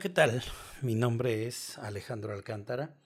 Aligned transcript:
¿qué 0.00 0.08
tal? 0.08 0.42
Mi 0.82 0.96
nombre 0.96 1.46
es 1.46 1.78
Alejandro 1.78 2.32
Alcántara 2.32 2.96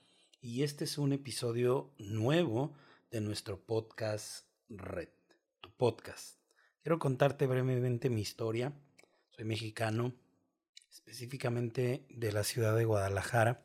y 0.41 0.63
este 0.63 0.85
es 0.85 0.97
un 0.97 1.13
episodio 1.13 1.93
nuevo 1.99 2.73
de 3.11 3.21
nuestro 3.21 3.63
podcast 3.63 4.47
Red, 4.69 5.09
tu 5.61 5.69
podcast. 5.69 6.39
Quiero 6.81 6.97
contarte 6.97 7.45
brevemente 7.45 8.09
mi 8.09 8.21
historia. 8.21 8.73
Soy 9.29 9.45
mexicano, 9.45 10.15
específicamente 10.89 12.07
de 12.09 12.31
la 12.31 12.43
ciudad 12.43 12.75
de 12.75 12.85
Guadalajara. 12.85 13.61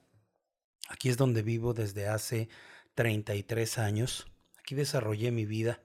Aquí 0.90 1.08
es 1.08 1.16
donde 1.16 1.40
vivo 1.40 1.72
desde 1.72 2.08
hace 2.08 2.50
33 2.94 3.78
años. 3.78 4.26
Aquí 4.58 4.74
desarrollé 4.74 5.30
mi 5.30 5.46
vida. 5.46 5.80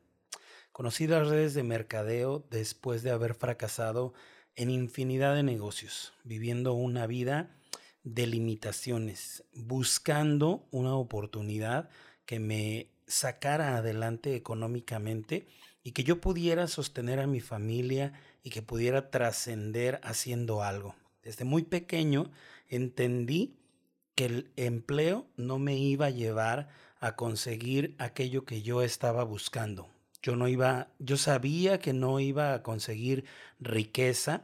Conocí 0.74 1.08
las 1.08 1.30
redes 1.30 1.54
de 1.54 1.64
mercadeo 1.64 2.46
después 2.50 3.02
de 3.02 3.12
haber 3.12 3.34
fracasado 3.34 4.14
en 4.56 4.70
infinidad 4.70 5.36
de 5.36 5.44
negocios, 5.44 6.14
viviendo 6.24 6.74
una 6.74 7.08
vida 7.08 7.56
de 8.04 8.28
limitaciones, 8.28 9.44
buscando 9.54 10.68
una 10.72 10.96
oportunidad 10.96 11.90
que 12.26 12.40
me 12.40 12.90
sacara 13.08 13.78
adelante 13.78 14.36
económicamente 14.36 15.48
y 15.84 15.92
que 15.92 16.04
yo 16.04 16.22
pudiera 16.22 16.68
sostener 16.68 17.20
a 17.20 17.28
mi 17.28 17.40
familia 17.40 18.14
y 18.44 18.50
que 18.50 18.62
pudiera 18.62 19.10
trascender 19.10 20.00
haciendo 20.04 20.64
algo. 20.64 20.96
Desde 21.24 21.46
muy 21.46 21.64
pequeño 21.64 22.32
entendí 22.68 23.58
que 24.16 24.26
el 24.26 24.52
empleo 24.56 25.26
no 25.38 25.60
me 25.60 25.78
iba 25.78 26.08
a 26.08 26.12
llevar 26.12 26.70
a 27.00 27.16
conseguir 27.16 27.96
aquello 27.98 28.46
que 28.46 28.62
yo 28.62 28.82
estaba 28.82 29.24
buscando. 29.24 29.90
Yo 30.22 30.36
no 30.36 30.48
iba, 30.48 30.90
yo 31.00 31.18
sabía 31.18 31.80
que 31.80 31.94
no 31.94 32.20
iba 32.20 32.54
a 32.54 32.64
conseguir 32.64 33.26
riqueza 33.60 34.44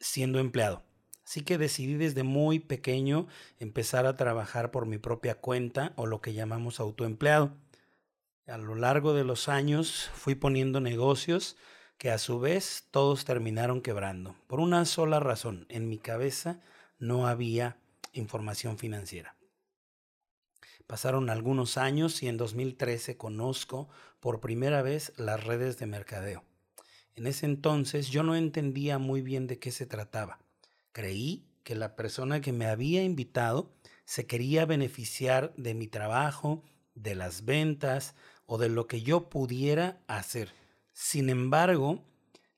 siendo 0.00 0.38
empleado. 0.38 0.82
Así 1.24 1.42
que 1.42 1.58
decidí 1.58 1.94
desde 1.94 2.24
muy 2.24 2.58
pequeño 2.58 3.28
empezar 3.58 4.06
a 4.06 4.16
trabajar 4.16 4.72
por 4.72 4.86
mi 4.86 4.98
propia 4.98 5.36
cuenta 5.36 5.92
o 5.94 6.06
lo 6.06 6.20
que 6.20 6.32
llamamos 6.32 6.80
autoempleado. 6.80 7.52
A 8.48 8.58
lo 8.58 8.74
largo 8.74 9.14
de 9.14 9.22
los 9.22 9.48
años 9.48 10.10
fui 10.12 10.34
poniendo 10.34 10.80
negocios 10.80 11.56
que 11.98 12.10
a 12.10 12.18
su 12.18 12.40
vez 12.40 12.88
todos 12.90 13.24
terminaron 13.24 13.80
quebrando. 13.80 14.34
Por 14.48 14.58
una 14.58 14.84
sola 14.86 15.20
razón, 15.20 15.66
en 15.68 15.88
mi 15.88 15.98
cabeza 15.98 16.60
no 16.98 17.28
había 17.28 17.76
información 18.12 18.76
financiera. 18.76 19.36
Pasaron 20.90 21.30
algunos 21.30 21.78
años 21.78 22.20
y 22.20 22.26
en 22.26 22.36
2013 22.36 23.16
conozco 23.16 23.88
por 24.18 24.40
primera 24.40 24.82
vez 24.82 25.12
las 25.16 25.44
redes 25.44 25.78
de 25.78 25.86
mercadeo. 25.86 26.42
En 27.14 27.28
ese 27.28 27.46
entonces 27.46 28.08
yo 28.08 28.24
no 28.24 28.34
entendía 28.34 28.98
muy 28.98 29.22
bien 29.22 29.46
de 29.46 29.60
qué 29.60 29.70
se 29.70 29.86
trataba. 29.86 30.40
Creí 30.90 31.46
que 31.62 31.76
la 31.76 31.94
persona 31.94 32.40
que 32.40 32.52
me 32.52 32.66
había 32.66 33.04
invitado 33.04 33.70
se 34.04 34.26
quería 34.26 34.66
beneficiar 34.66 35.54
de 35.56 35.74
mi 35.74 35.86
trabajo, 35.86 36.64
de 36.96 37.14
las 37.14 37.44
ventas 37.44 38.16
o 38.46 38.58
de 38.58 38.68
lo 38.68 38.88
que 38.88 39.00
yo 39.02 39.30
pudiera 39.30 40.00
hacer. 40.08 40.52
Sin 40.92 41.30
embargo, 41.30 42.02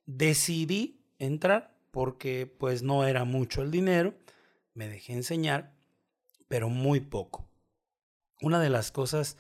decidí 0.07 1.05
entrar 1.19 1.77
porque 1.91 2.47
pues 2.47 2.83
no 2.83 3.07
era 3.07 3.27
mucho 3.27 3.61
el 3.61 3.71
dinero, 3.71 4.15
me 4.73 4.89
dejé 4.89 5.13
enseñar, 5.13 5.75
pero 6.49 6.71
muy 6.71 7.01
poco. 7.01 7.52
Una 8.43 8.59
de 8.59 8.71
las 8.71 8.91
cosas 8.91 9.37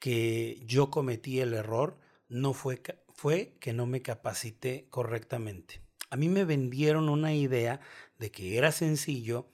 que 0.00 0.60
yo 0.66 0.90
cometí 0.90 1.38
el 1.38 1.54
error 1.54 1.96
no 2.28 2.52
fue, 2.52 2.82
fue 3.08 3.54
que 3.60 3.72
no 3.72 3.86
me 3.86 4.02
capacité 4.02 4.88
correctamente. 4.90 5.80
A 6.10 6.16
mí 6.16 6.28
me 6.28 6.44
vendieron 6.44 7.08
una 7.08 7.32
idea 7.32 7.80
de 8.18 8.32
que 8.32 8.58
era 8.58 8.72
sencillo, 8.72 9.46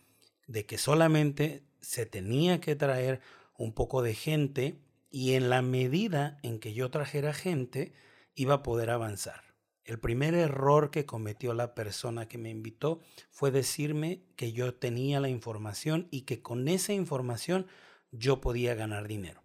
de 0.47 0.65
que 0.65 0.79
solamente 0.79 1.63
se 1.83 2.07
tenía 2.07 2.59
que 2.59 2.75
traer 2.75 3.21
un 3.59 3.75
poco 3.75 4.01
de 4.01 4.15
gente 4.15 4.81
y 5.11 5.35
en 5.35 5.51
la 5.51 5.61
medida 5.61 6.39
en 6.43 6.59
que 6.59 6.73
yo 6.73 6.91
trajera 6.91 7.35
gente 7.35 7.93
iba 8.35 8.55
a 8.55 8.63
poder 8.63 8.89
avanzar. 8.89 9.43
El 9.85 10.01
primer 10.01 10.35
error 10.35 10.91
que 10.91 11.05
cometió 11.05 11.53
la 11.53 11.75
persona 11.75 12.29
que 12.29 12.39
me 12.39 12.49
invitó 12.49 13.01
fue 13.31 13.51
decirme 13.51 14.23
que 14.37 14.53
yo 14.53 14.75
tenía 14.75 15.21
la 15.21 15.29
información 15.29 16.09
y 16.11 16.23
que 16.23 16.41
con 16.41 16.67
esa 16.67 16.95
información 16.95 17.67
yo 18.11 18.41
podía 18.41 18.75
ganar 18.75 19.09
dinero. 19.09 19.43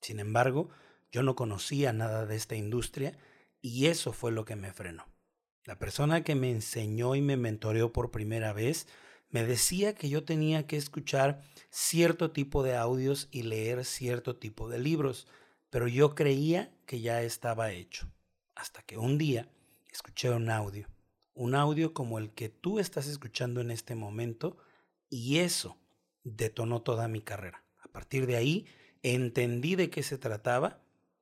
Sin 0.00 0.20
embargo, 0.20 0.70
yo 1.10 1.22
no 1.22 1.36
conocía 1.36 1.92
nada 1.92 2.26
de 2.26 2.36
esta 2.36 2.56
industria 2.56 3.18
y 3.60 3.86
eso 3.86 4.12
fue 4.12 4.32
lo 4.32 4.44
que 4.44 4.56
me 4.56 4.72
frenó. 4.72 5.06
La 5.64 5.78
persona 5.78 6.24
que 6.24 6.34
me 6.34 6.50
enseñó 6.50 7.14
y 7.14 7.20
me 7.20 7.36
mentoreó 7.36 7.92
por 7.92 8.10
primera 8.10 8.52
vez 8.52 8.88
me 9.32 9.44
decía 9.44 9.94
que 9.94 10.10
yo 10.10 10.24
tenía 10.24 10.66
que 10.66 10.76
escuchar 10.76 11.42
cierto 11.70 12.32
tipo 12.32 12.62
de 12.62 12.76
audios 12.76 13.28
y 13.30 13.42
leer 13.42 13.84
cierto 13.84 14.36
tipo 14.36 14.68
de 14.68 14.78
libros, 14.78 15.26
pero 15.70 15.88
yo 15.88 16.14
creía 16.14 16.70
que 16.84 17.00
ya 17.00 17.22
estaba 17.22 17.72
hecho. 17.72 18.12
Hasta 18.54 18.82
que 18.82 18.98
un 18.98 19.16
día 19.16 19.48
escuché 19.90 20.28
un 20.28 20.50
audio, 20.50 20.86
un 21.34 21.54
audio 21.54 21.94
como 21.94 22.18
el 22.18 22.30
que 22.32 22.50
tú 22.50 22.78
estás 22.78 23.06
escuchando 23.06 23.62
en 23.62 23.70
este 23.70 23.94
momento, 23.94 24.58
y 25.08 25.38
eso 25.38 25.78
detonó 26.24 26.82
toda 26.82 27.08
mi 27.08 27.22
carrera. 27.22 27.61
Partir 27.92 28.26
de 28.26 28.36
ahí 28.36 28.66
entendí 29.02 29.76
de 29.76 29.90
qué 29.90 30.02
se 30.02 30.18
trataba, 30.18 30.80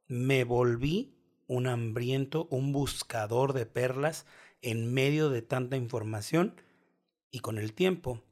me 0.09 0.45
volví 0.45 1.15
un 1.47 1.67
hambriento, 1.67 2.47
un 2.51 2.73
buscador 2.73 3.53
de 3.53 3.67
perlas 3.67 4.27
en 4.63 4.93
medio 4.93 5.31
de 5.31 5.43
tanta 5.43 5.77
información 5.77 6.55
y 7.31 7.41
con 7.41 7.59
el 7.59 7.73
tiempo 7.73 8.23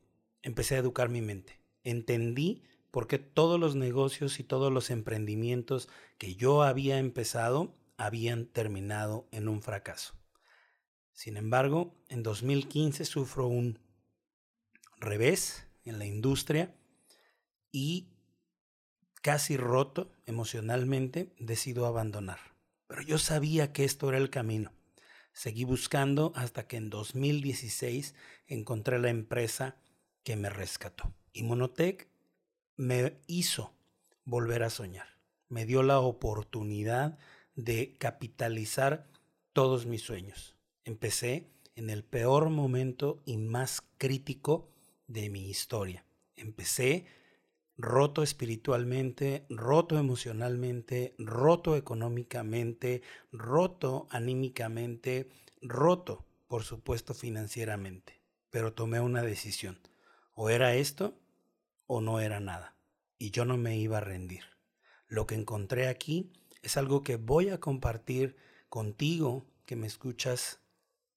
empecé 0.42 0.76
a 0.76 0.78
educar 0.78 1.08
mi 1.08 1.20
mente. 1.20 1.58
Entendí 1.84 2.62
por 2.90 3.06
qué 3.06 3.18
todos 3.18 3.58
los 3.58 3.74
negocios 3.74 4.40
y 4.40 4.44
todos 4.44 4.72
los 4.72 4.90
emprendimientos 4.90 5.88
que 6.16 6.34
yo 6.36 6.62
había 6.62 6.98
empezado 6.98 7.74
habían 7.96 8.46
terminado 8.46 9.26
en 9.32 9.48
un 9.48 9.62
fracaso. 9.62 10.14
Sin 11.12 11.36
embargo, 11.36 11.94
en 12.08 12.22
2015 12.22 13.04
sufro 13.04 13.48
un 13.48 13.80
revés 14.98 15.66
en 15.84 15.98
la 15.98 16.06
industria 16.06 16.74
y 17.72 18.08
casi 19.22 19.56
roto 19.56 20.10
emocionalmente, 20.26 21.32
decido 21.38 21.86
abandonar. 21.86 22.38
Pero 22.86 23.02
yo 23.02 23.18
sabía 23.18 23.72
que 23.72 23.84
esto 23.84 24.08
era 24.08 24.18
el 24.18 24.30
camino. 24.30 24.72
Seguí 25.32 25.64
buscando 25.64 26.32
hasta 26.34 26.66
que 26.66 26.76
en 26.76 26.90
2016 26.90 28.14
encontré 28.46 28.98
la 28.98 29.10
empresa 29.10 29.76
que 30.24 30.36
me 30.36 30.50
rescató. 30.50 31.12
Y 31.32 31.42
Monotech 31.42 32.08
me 32.76 33.18
hizo 33.26 33.72
volver 34.24 34.62
a 34.62 34.70
soñar. 34.70 35.06
Me 35.48 35.64
dio 35.64 35.82
la 35.82 36.00
oportunidad 36.00 37.18
de 37.54 37.96
capitalizar 37.98 39.06
todos 39.52 39.86
mis 39.86 40.02
sueños. 40.02 40.56
Empecé 40.84 41.46
en 41.76 41.90
el 41.90 42.04
peor 42.04 42.50
momento 42.50 43.22
y 43.24 43.36
más 43.36 43.82
crítico 43.98 44.68
de 45.06 45.30
mi 45.30 45.48
historia. 45.48 46.04
Empecé 46.36 47.06
roto 47.78 48.24
espiritualmente, 48.24 49.46
roto 49.48 49.98
emocionalmente, 49.98 51.14
roto 51.16 51.76
económicamente, 51.76 53.02
roto 53.30 54.08
anímicamente, 54.10 55.30
roto, 55.62 56.26
por 56.48 56.64
supuesto, 56.64 57.14
financieramente. 57.14 58.20
Pero 58.50 58.72
tomé 58.72 59.00
una 59.00 59.22
decisión. 59.22 59.78
O 60.34 60.50
era 60.50 60.74
esto 60.74 61.18
o 61.86 62.00
no 62.00 62.20
era 62.20 62.40
nada. 62.40 62.74
Y 63.16 63.30
yo 63.30 63.44
no 63.44 63.56
me 63.56 63.76
iba 63.76 63.98
a 63.98 64.02
rendir. 64.02 64.44
Lo 65.06 65.26
que 65.26 65.36
encontré 65.36 65.86
aquí 65.86 66.32
es 66.62 66.76
algo 66.76 67.02
que 67.04 67.16
voy 67.16 67.50
a 67.50 67.60
compartir 67.60 68.36
contigo 68.68 69.46
que 69.66 69.76
me 69.76 69.86
escuchas 69.86 70.60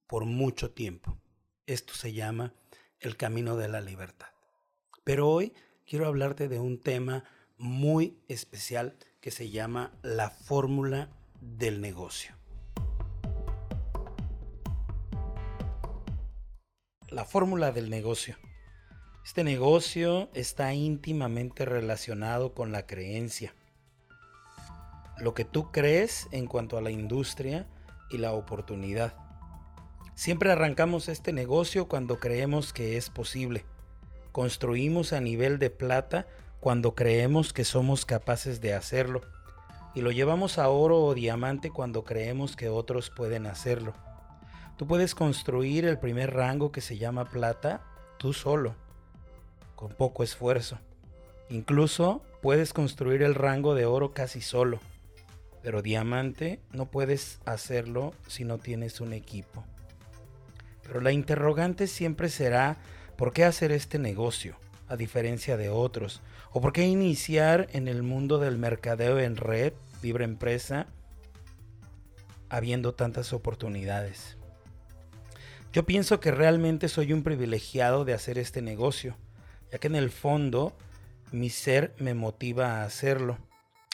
por 0.05 0.25
mucho 0.25 0.71
tiempo. 0.71 1.17
Esto 1.65 1.93
se 1.93 2.13
llama 2.13 2.53
el 2.99 3.17
camino 3.17 3.57
de 3.57 3.67
la 3.67 3.81
libertad. 3.81 4.27
Pero 5.03 5.27
hoy 5.27 5.53
quiero 5.91 6.07
hablarte 6.07 6.47
de 6.47 6.57
un 6.57 6.79
tema 6.79 7.25
muy 7.57 8.17
especial 8.29 8.95
que 9.19 9.29
se 9.29 9.49
llama 9.49 9.91
la 10.03 10.29
fórmula 10.29 11.09
del 11.41 11.81
negocio. 11.81 12.33
La 17.09 17.25
fórmula 17.25 17.73
del 17.73 17.89
negocio. 17.89 18.37
Este 19.25 19.43
negocio 19.43 20.29
está 20.33 20.73
íntimamente 20.73 21.65
relacionado 21.65 22.53
con 22.53 22.71
la 22.71 22.87
creencia. 22.87 23.53
Lo 25.17 25.33
que 25.33 25.43
tú 25.43 25.73
crees 25.73 26.29
en 26.31 26.47
cuanto 26.47 26.77
a 26.77 26.81
la 26.81 26.91
industria 26.91 27.67
y 28.09 28.17
la 28.17 28.31
oportunidad. 28.31 29.17
Siempre 30.15 30.53
arrancamos 30.53 31.09
este 31.09 31.33
negocio 31.33 31.89
cuando 31.89 32.17
creemos 32.17 32.71
que 32.71 32.95
es 32.95 33.09
posible 33.09 33.65
construimos 34.31 35.13
a 35.13 35.21
nivel 35.21 35.59
de 35.59 35.69
plata 35.69 36.27
cuando 36.59 36.95
creemos 36.95 37.53
que 37.53 37.65
somos 37.65 38.05
capaces 38.05 38.61
de 38.61 38.73
hacerlo 38.73 39.21
y 39.93 40.01
lo 40.01 40.11
llevamos 40.11 40.57
a 40.57 40.69
oro 40.69 41.01
o 41.01 41.13
diamante 41.13 41.69
cuando 41.69 42.03
creemos 42.03 42.55
que 42.55 42.69
otros 42.69 43.09
pueden 43.09 43.45
hacerlo. 43.45 43.93
Tú 44.77 44.87
puedes 44.87 45.15
construir 45.15 45.85
el 45.85 45.99
primer 45.99 46.33
rango 46.33 46.71
que 46.71 46.81
se 46.81 46.97
llama 46.97 47.25
plata 47.25 47.81
tú 48.17 48.33
solo, 48.33 48.75
con 49.75 49.89
poco 49.93 50.23
esfuerzo. 50.23 50.79
Incluso 51.49 52.21
puedes 52.41 52.73
construir 52.73 53.23
el 53.23 53.35
rango 53.35 53.75
de 53.75 53.85
oro 53.85 54.13
casi 54.13 54.41
solo, 54.41 54.79
pero 55.61 55.81
diamante 55.81 56.59
no 56.71 56.85
puedes 56.85 57.39
hacerlo 57.45 58.13
si 58.27 58.45
no 58.45 58.57
tienes 58.57 59.01
un 59.01 59.13
equipo. 59.13 59.63
Pero 60.83 61.01
la 61.01 61.11
interrogante 61.11 61.87
siempre 61.87 62.29
será, 62.29 62.77
¿por 63.17 63.33
qué 63.33 63.43
hacer 63.43 63.71
este 63.71 63.99
negocio? 63.99 64.57
a 64.91 64.97
diferencia 64.97 65.55
de 65.55 65.69
otros? 65.69 66.21
¿O 66.51 66.59
por 66.59 66.73
qué 66.73 66.85
iniciar 66.85 67.67
en 67.71 67.87
el 67.87 68.03
mundo 68.03 68.39
del 68.39 68.57
mercadeo 68.57 69.19
en 69.19 69.37
red, 69.37 69.71
libre 70.03 70.25
empresa, 70.25 70.85
habiendo 72.49 72.93
tantas 72.93 73.31
oportunidades? 73.31 74.35
Yo 75.71 75.85
pienso 75.85 76.19
que 76.19 76.31
realmente 76.31 76.89
soy 76.89 77.13
un 77.13 77.23
privilegiado 77.23 78.03
de 78.03 78.13
hacer 78.13 78.37
este 78.37 78.61
negocio, 78.61 79.15
ya 79.71 79.77
que 79.77 79.87
en 79.87 79.95
el 79.95 80.11
fondo 80.11 80.75
mi 81.31 81.49
ser 81.49 81.95
me 81.97 82.13
motiva 82.13 82.81
a 82.81 82.83
hacerlo. 82.83 83.37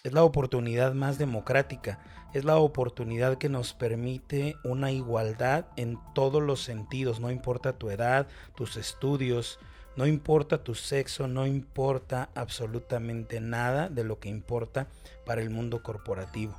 Es 0.04 0.14
la 0.14 0.24
oportunidad 0.24 0.96
más 0.96 1.20
democrática, 1.20 2.00
es 2.38 2.46
la 2.46 2.58
oportunidad 2.58 3.38
que 3.38 3.50
nos 3.50 3.74
permite 3.74 4.56
una 4.64 4.92
igualdad 4.92 5.66
en 5.76 6.00
todos 6.14 6.42
los 6.42 6.64
sentidos, 6.64 7.20
no 7.20 7.32
importa 7.32 7.78
tu 7.78 7.90
edad, 7.90 8.28
tus 8.56 8.78
estudios, 8.78 9.60
no 9.96 10.06
importa 10.06 10.64
tu 10.64 10.76
sexo, 10.76 11.28
no 11.28 11.48
importa 11.48 12.30
absolutamente 12.36 13.42
nada 13.42 13.90
de 13.90 14.04
lo 14.04 14.20
que 14.20 14.30
importa 14.30 14.88
para 15.26 15.42
el 15.42 15.50
mundo 15.50 15.82
corporativo. 15.82 16.56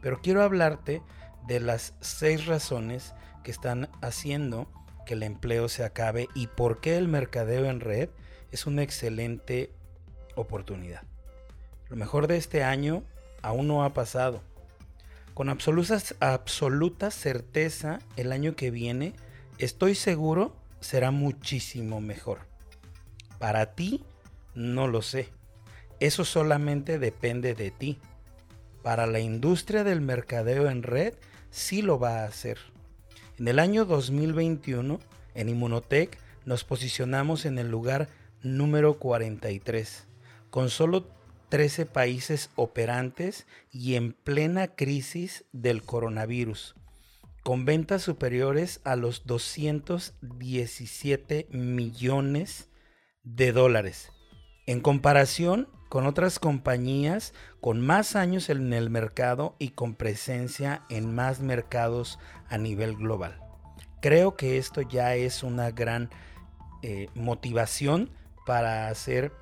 Pero 0.00 0.20
quiero 0.22 0.42
hablarte 0.42 1.02
de 1.46 1.60
las 1.60 1.94
seis 2.00 2.46
razones 2.46 3.14
que 3.44 3.50
están 3.50 3.90
haciendo 4.00 4.68
que 5.04 5.14
el 5.14 5.22
empleo 5.22 5.68
se 5.68 5.84
acabe 5.84 6.28
y 6.34 6.46
por 6.46 6.80
qué 6.80 6.96
el 6.96 7.08
mercadeo 7.08 7.66
en 7.66 7.80
red 7.80 8.08
es 8.52 8.66
una 8.66 8.82
excelente 8.82 9.72
oportunidad. 10.34 11.02
Lo 11.88 11.96
mejor 11.96 12.26
de 12.26 12.36
este 12.36 12.62
año 12.62 13.02
aún 13.42 13.68
no 13.68 13.84
ha 13.84 13.92
pasado. 13.92 14.42
Con 15.38 15.50
absoluta, 15.50 17.12
certeza, 17.12 18.00
el 18.16 18.32
año 18.32 18.56
que 18.56 18.72
viene, 18.72 19.12
estoy 19.58 19.94
seguro, 19.94 20.56
será 20.80 21.12
muchísimo 21.12 22.00
mejor. 22.00 22.40
Para 23.38 23.76
ti, 23.76 24.02
no 24.56 24.88
lo 24.88 25.00
sé. 25.00 25.28
Eso 26.00 26.24
solamente 26.24 26.98
depende 26.98 27.54
de 27.54 27.70
ti. 27.70 28.00
Para 28.82 29.06
la 29.06 29.20
industria 29.20 29.84
del 29.84 30.00
mercadeo 30.00 30.68
en 30.68 30.82
red, 30.82 31.14
sí 31.52 31.82
lo 31.82 32.00
va 32.00 32.22
a 32.22 32.24
hacer. 32.24 32.58
En 33.38 33.46
el 33.46 33.60
año 33.60 33.84
2021, 33.84 34.98
en 35.36 35.48
Inmunotech, 35.48 36.18
nos 36.46 36.64
posicionamos 36.64 37.44
en 37.44 37.60
el 37.60 37.70
lugar 37.70 38.08
número 38.42 38.98
43, 38.98 40.04
con 40.50 40.68
solo 40.68 41.06
13 41.48 41.86
países 41.86 42.50
operantes 42.56 43.46
y 43.70 43.94
en 43.94 44.12
plena 44.12 44.74
crisis 44.74 45.46
del 45.52 45.82
coronavirus, 45.82 46.74
con 47.42 47.64
ventas 47.64 48.02
superiores 48.02 48.82
a 48.84 48.96
los 48.96 49.24
217 49.26 51.46
millones 51.50 52.68
de 53.22 53.52
dólares. 53.52 54.12
En 54.66 54.80
comparación 54.80 55.68
con 55.88 56.06
otras 56.06 56.38
compañías 56.38 57.32
con 57.60 57.80
más 57.80 58.14
años 58.14 58.50
en 58.50 58.72
el 58.72 58.90
mercado 58.90 59.56
y 59.58 59.70
con 59.70 59.94
presencia 59.94 60.82
en 60.90 61.14
más 61.14 61.40
mercados 61.40 62.18
a 62.48 62.58
nivel 62.58 62.96
global. 62.96 63.40
Creo 64.00 64.36
que 64.36 64.58
esto 64.58 64.82
ya 64.82 65.14
es 65.14 65.42
una 65.42 65.70
gran 65.70 66.10
eh, 66.82 67.08
motivación 67.14 68.10
para 68.46 68.88
hacer 68.88 69.32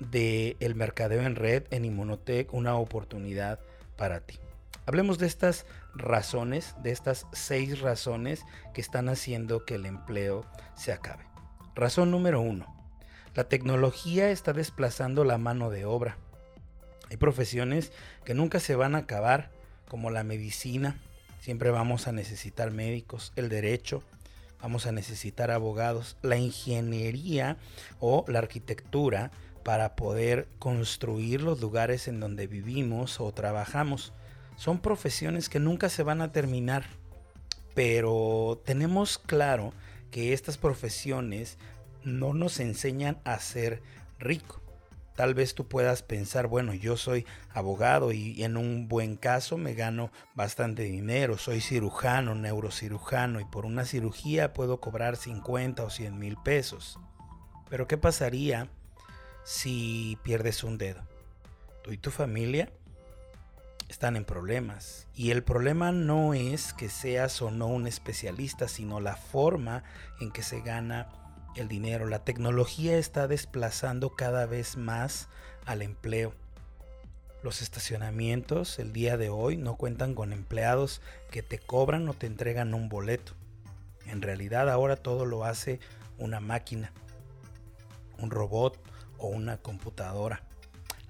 del 0.00 0.56
el 0.60 0.74
mercadeo 0.74 1.22
en 1.22 1.36
red 1.36 1.64
en 1.70 1.84
Inmunotech 1.84 2.52
una 2.52 2.74
oportunidad 2.76 3.60
para 3.96 4.20
ti. 4.20 4.38
Hablemos 4.86 5.18
de 5.18 5.26
estas 5.26 5.66
razones, 5.94 6.74
de 6.82 6.90
estas 6.90 7.26
seis 7.32 7.80
razones 7.80 8.44
que 8.74 8.80
están 8.80 9.08
haciendo 9.08 9.64
que 9.64 9.76
el 9.76 9.86
empleo 9.86 10.44
se 10.74 10.92
acabe. 10.92 11.24
Razón 11.74 12.10
número 12.10 12.40
uno 12.40 12.80
la 13.34 13.44
tecnología 13.44 14.30
está 14.30 14.52
desplazando 14.52 15.22
la 15.22 15.38
mano 15.38 15.70
de 15.70 15.84
obra. 15.84 16.16
Hay 17.10 17.16
profesiones 17.16 17.92
que 18.24 18.34
nunca 18.34 18.58
se 18.58 18.74
van 18.74 18.96
a 18.96 18.98
acabar, 18.98 19.50
como 19.88 20.10
la 20.10 20.24
medicina. 20.24 20.98
Siempre 21.40 21.70
vamos 21.70 22.08
a 22.08 22.12
necesitar 22.12 22.72
médicos, 22.72 23.32
el 23.36 23.48
derecho, 23.48 24.02
vamos 24.60 24.86
a 24.86 24.92
necesitar 24.92 25.52
abogados, 25.52 26.16
la 26.22 26.38
ingeniería 26.38 27.56
o 28.00 28.24
la 28.26 28.40
arquitectura 28.40 29.30
para 29.62 29.96
poder 29.96 30.48
construir 30.58 31.42
los 31.42 31.60
lugares 31.60 32.08
en 32.08 32.20
donde 32.20 32.46
vivimos 32.46 33.20
o 33.20 33.32
trabajamos. 33.32 34.12
Son 34.56 34.80
profesiones 34.80 35.48
que 35.48 35.60
nunca 35.60 35.88
se 35.88 36.02
van 36.02 36.20
a 36.20 36.32
terminar, 36.32 36.84
pero 37.74 38.60
tenemos 38.64 39.18
claro 39.18 39.72
que 40.10 40.32
estas 40.32 40.58
profesiones 40.58 41.58
no 42.04 42.34
nos 42.34 42.60
enseñan 42.60 43.18
a 43.24 43.38
ser 43.38 43.82
rico. 44.18 44.60
Tal 45.16 45.34
vez 45.34 45.54
tú 45.54 45.66
puedas 45.66 46.02
pensar, 46.02 46.46
bueno, 46.46 46.72
yo 46.72 46.96
soy 46.96 47.26
abogado 47.52 48.10
y 48.10 48.42
en 48.42 48.56
un 48.56 48.88
buen 48.88 49.16
caso 49.16 49.58
me 49.58 49.74
gano 49.74 50.10
bastante 50.34 50.84
dinero, 50.84 51.36
soy 51.36 51.60
cirujano, 51.60 52.34
neurocirujano 52.34 53.38
y 53.38 53.44
por 53.44 53.66
una 53.66 53.84
cirugía 53.84 54.54
puedo 54.54 54.80
cobrar 54.80 55.16
50 55.16 55.84
o 55.84 55.90
100 55.90 56.18
mil 56.18 56.36
pesos. 56.38 56.98
Pero 57.68 57.86
¿qué 57.86 57.98
pasaría 57.98 58.68
si 59.44 60.18
pierdes 60.22 60.64
un 60.64 60.78
dedo? 60.78 61.02
Tú 61.82 61.92
y 61.92 61.98
tu 61.98 62.10
familia 62.10 62.70
están 63.88 64.16
en 64.16 64.24
problemas. 64.24 65.08
Y 65.14 65.30
el 65.30 65.42
problema 65.42 65.92
no 65.92 66.32
es 66.34 66.72
que 66.72 66.88
seas 66.88 67.42
o 67.42 67.50
no 67.50 67.66
un 67.66 67.86
especialista, 67.86 68.68
sino 68.68 69.00
la 69.00 69.16
forma 69.16 69.82
en 70.20 70.30
que 70.30 70.42
se 70.42 70.60
gana 70.60 71.08
el 71.56 71.68
dinero. 71.68 72.06
La 72.06 72.24
tecnología 72.24 72.96
está 72.96 73.26
desplazando 73.26 74.10
cada 74.10 74.46
vez 74.46 74.76
más 74.76 75.28
al 75.66 75.82
empleo. 75.82 76.34
Los 77.42 77.62
estacionamientos 77.62 78.78
el 78.78 78.92
día 78.92 79.16
de 79.16 79.30
hoy 79.30 79.56
no 79.56 79.76
cuentan 79.76 80.14
con 80.14 80.32
empleados 80.32 81.00
que 81.30 81.42
te 81.42 81.58
cobran 81.58 82.08
o 82.08 82.14
te 82.14 82.26
entregan 82.26 82.74
un 82.74 82.88
boleto. 82.88 83.32
En 84.06 84.22
realidad 84.22 84.68
ahora 84.68 84.96
todo 84.96 85.24
lo 85.24 85.44
hace 85.44 85.80
una 86.18 86.40
máquina, 86.40 86.92
un 88.18 88.30
robot 88.30 88.78
o 89.20 89.28
una 89.28 89.58
computadora. 89.58 90.42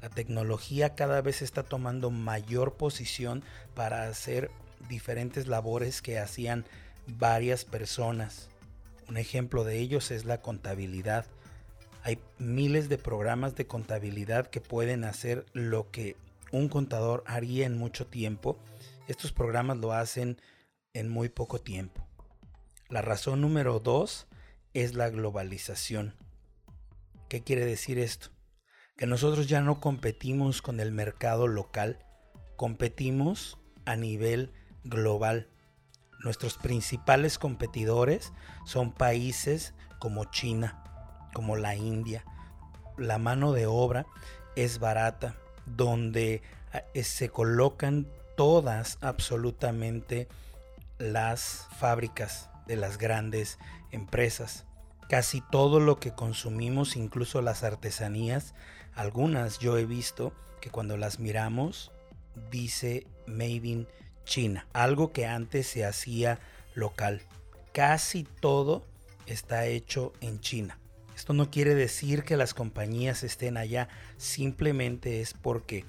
La 0.02 0.10
tecnología 0.10 0.94
cada 0.94 1.20
vez 1.20 1.42
está 1.42 1.62
tomando 1.62 2.10
mayor 2.10 2.74
posición 2.74 3.42
para 3.74 4.08
hacer 4.08 4.50
diferentes 4.88 5.46
labores 5.46 6.02
que 6.02 6.18
hacían 6.18 6.64
varias 7.06 7.64
personas 7.64 8.50
un 9.10 9.16
ejemplo 9.16 9.64
de 9.64 9.78
ellos 9.78 10.12
es 10.12 10.24
la 10.24 10.40
contabilidad. 10.40 11.26
Hay 12.04 12.20
miles 12.38 12.88
de 12.88 12.96
programas 12.96 13.56
de 13.56 13.66
contabilidad 13.66 14.46
que 14.46 14.60
pueden 14.60 15.02
hacer 15.02 15.44
lo 15.52 15.90
que 15.90 16.16
un 16.52 16.68
contador 16.68 17.24
haría 17.26 17.66
en 17.66 17.76
mucho 17.76 18.06
tiempo. 18.06 18.56
Estos 19.08 19.32
programas 19.32 19.78
lo 19.78 19.92
hacen 19.92 20.40
en 20.94 21.08
muy 21.08 21.28
poco 21.28 21.60
tiempo. 21.60 22.06
La 22.88 23.02
razón 23.02 23.40
número 23.40 23.80
dos 23.80 24.28
es 24.74 24.94
la 24.94 25.10
globalización. 25.10 26.14
¿Qué 27.30 27.44
quiere 27.44 27.64
decir 27.64 28.00
esto? 28.00 28.30
Que 28.96 29.06
nosotros 29.06 29.46
ya 29.46 29.60
no 29.60 29.78
competimos 29.78 30.62
con 30.62 30.80
el 30.80 30.90
mercado 30.90 31.46
local, 31.46 32.04
competimos 32.56 33.56
a 33.84 33.94
nivel 33.94 34.52
global. 34.82 35.48
Nuestros 36.24 36.58
principales 36.58 37.38
competidores 37.38 38.32
son 38.66 38.90
países 38.90 39.74
como 40.00 40.24
China, 40.24 40.82
como 41.32 41.54
la 41.54 41.76
India. 41.76 42.24
La 42.98 43.18
mano 43.18 43.52
de 43.52 43.66
obra 43.66 44.06
es 44.56 44.80
barata, 44.80 45.36
donde 45.66 46.42
eh, 46.94 47.04
se 47.04 47.28
colocan 47.28 48.08
todas 48.36 48.98
absolutamente 49.02 50.26
las 50.98 51.68
fábricas 51.78 52.50
de 52.66 52.74
las 52.74 52.98
grandes 52.98 53.60
empresas. 53.92 54.66
Casi 55.10 55.40
todo 55.40 55.80
lo 55.80 55.98
que 55.98 56.12
consumimos, 56.12 56.94
incluso 56.94 57.42
las 57.42 57.64
artesanías, 57.64 58.54
algunas 58.94 59.58
yo 59.58 59.76
he 59.76 59.84
visto 59.84 60.32
que 60.60 60.70
cuando 60.70 60.96
las 60.96 61.18
miramos 61.18 61.90
dice 62.52 63.08
Made 63.26 63.66
in 63.66 63.88
China, 64.24 64.68
algo 64.72 65.10
que 65.10 65.26
antes 65.26 65.66
se 65.66 65.84
hacía 65.84 66.38
local. 66.76 67.22
Casi 67.72 68.22
todo 68.22 68.86
está 69.26 69.66
hecho 69.66 70.12
en 70.20 70.38
China. 70.38 70.78
Esto 71.16 71.32
no 71.32 71.50
quiere 71.50 71.74
decir 71.74 72.22
que 72.22 72.36
las 72.36 72.54
compañías 72.54 73.24
estén 73.24 73.56
allá, 73.56 73.88
simplemente 74.16 75.20
es 75.20 75.34
porque 75.34 75.84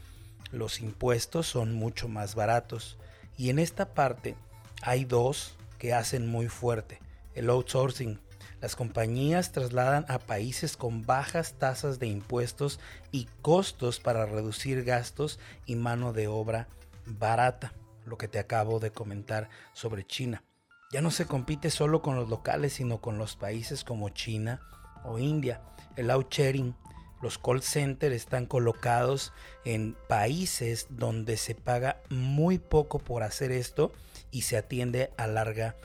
los 0.51 0.79
impuestos 0.79 1.45
son 1.45 1.75
mucho 1.75 2.07
más 2.07 2.33
baratos. 2.33 2.97
Y 3.37 3.51
en 3.51 3.59
esta 3.59 3.93
parte 3.93 4.35
hay 4.81 5.05
dos 5.05 5.53
que 5.77 5.93
hacen 5.93 6.27
muy 6.27 6.47
fuerte. 6.47 6.97
El 7.35 7.51
outsourcing, 7.51 8.19
Las 8.61 8.75
compañías 8.75 9.51
trasladan 9.51 10.05
a 10.07 10.19
países 10.19 10.77
con 10.77 11.03
bajas 11.03 11.55
tasas 11.57 11.97
de 11.97 12.05
impuestos 12.05 12.79
y 13.11 13.27
costos 13.41 13.99
para 13.99 14.27
reducir 14.27 14.83
gastos 14.83 15.39
y 15.65 15.75
mano 15.75 16.13
de 16.13 16.27
obra 16.27 16.67
barata, 17.07 17.73
lo 18.05 18.19
que 18.19 18.27
te 18.27 18.37
acabo 18.37 18.79
de 18.79 18.91
comentar 18.91 19.49
sobre 19.73 20.05
China. 20.05 20.43
Ya 20.91 21.01
no 21.01 21.09
se 21.09 21.25
compite 21.25 21.71
solo 21.71 22.03
con 22.03 22.15
los 22.15 22.29
locales, 22.29 22.73
sino 22.73 23.01
con 23.01 23.17
los 23.17 23.35
países 23.35 23.83
como 23.83 24.09
China 24.09 24.61
o 25.03 25.17
India. 25.17 25.63
El 25.95 26.11
outsharing, 26.11 26.75
los 27.19 27.39
call 27.39 27.63
centers 27.63 28.15
están 28.15 28.45
colocados 28.45 29.33
en 29.65 29.97
países 30.07 30.85
donde 30.91 31.37
se 31.37 31.55
paga 31.55 31.99
muy 32.09 32.59
poco 32.59 32.99
por 32.99 33.23
hacer 33.23 33.51
esto 33.51 33.91
y 34.29 34.43
se 34.43 34.57
atiende 34.57 35.11
a 35.17 35.25
larga 35.25 35.75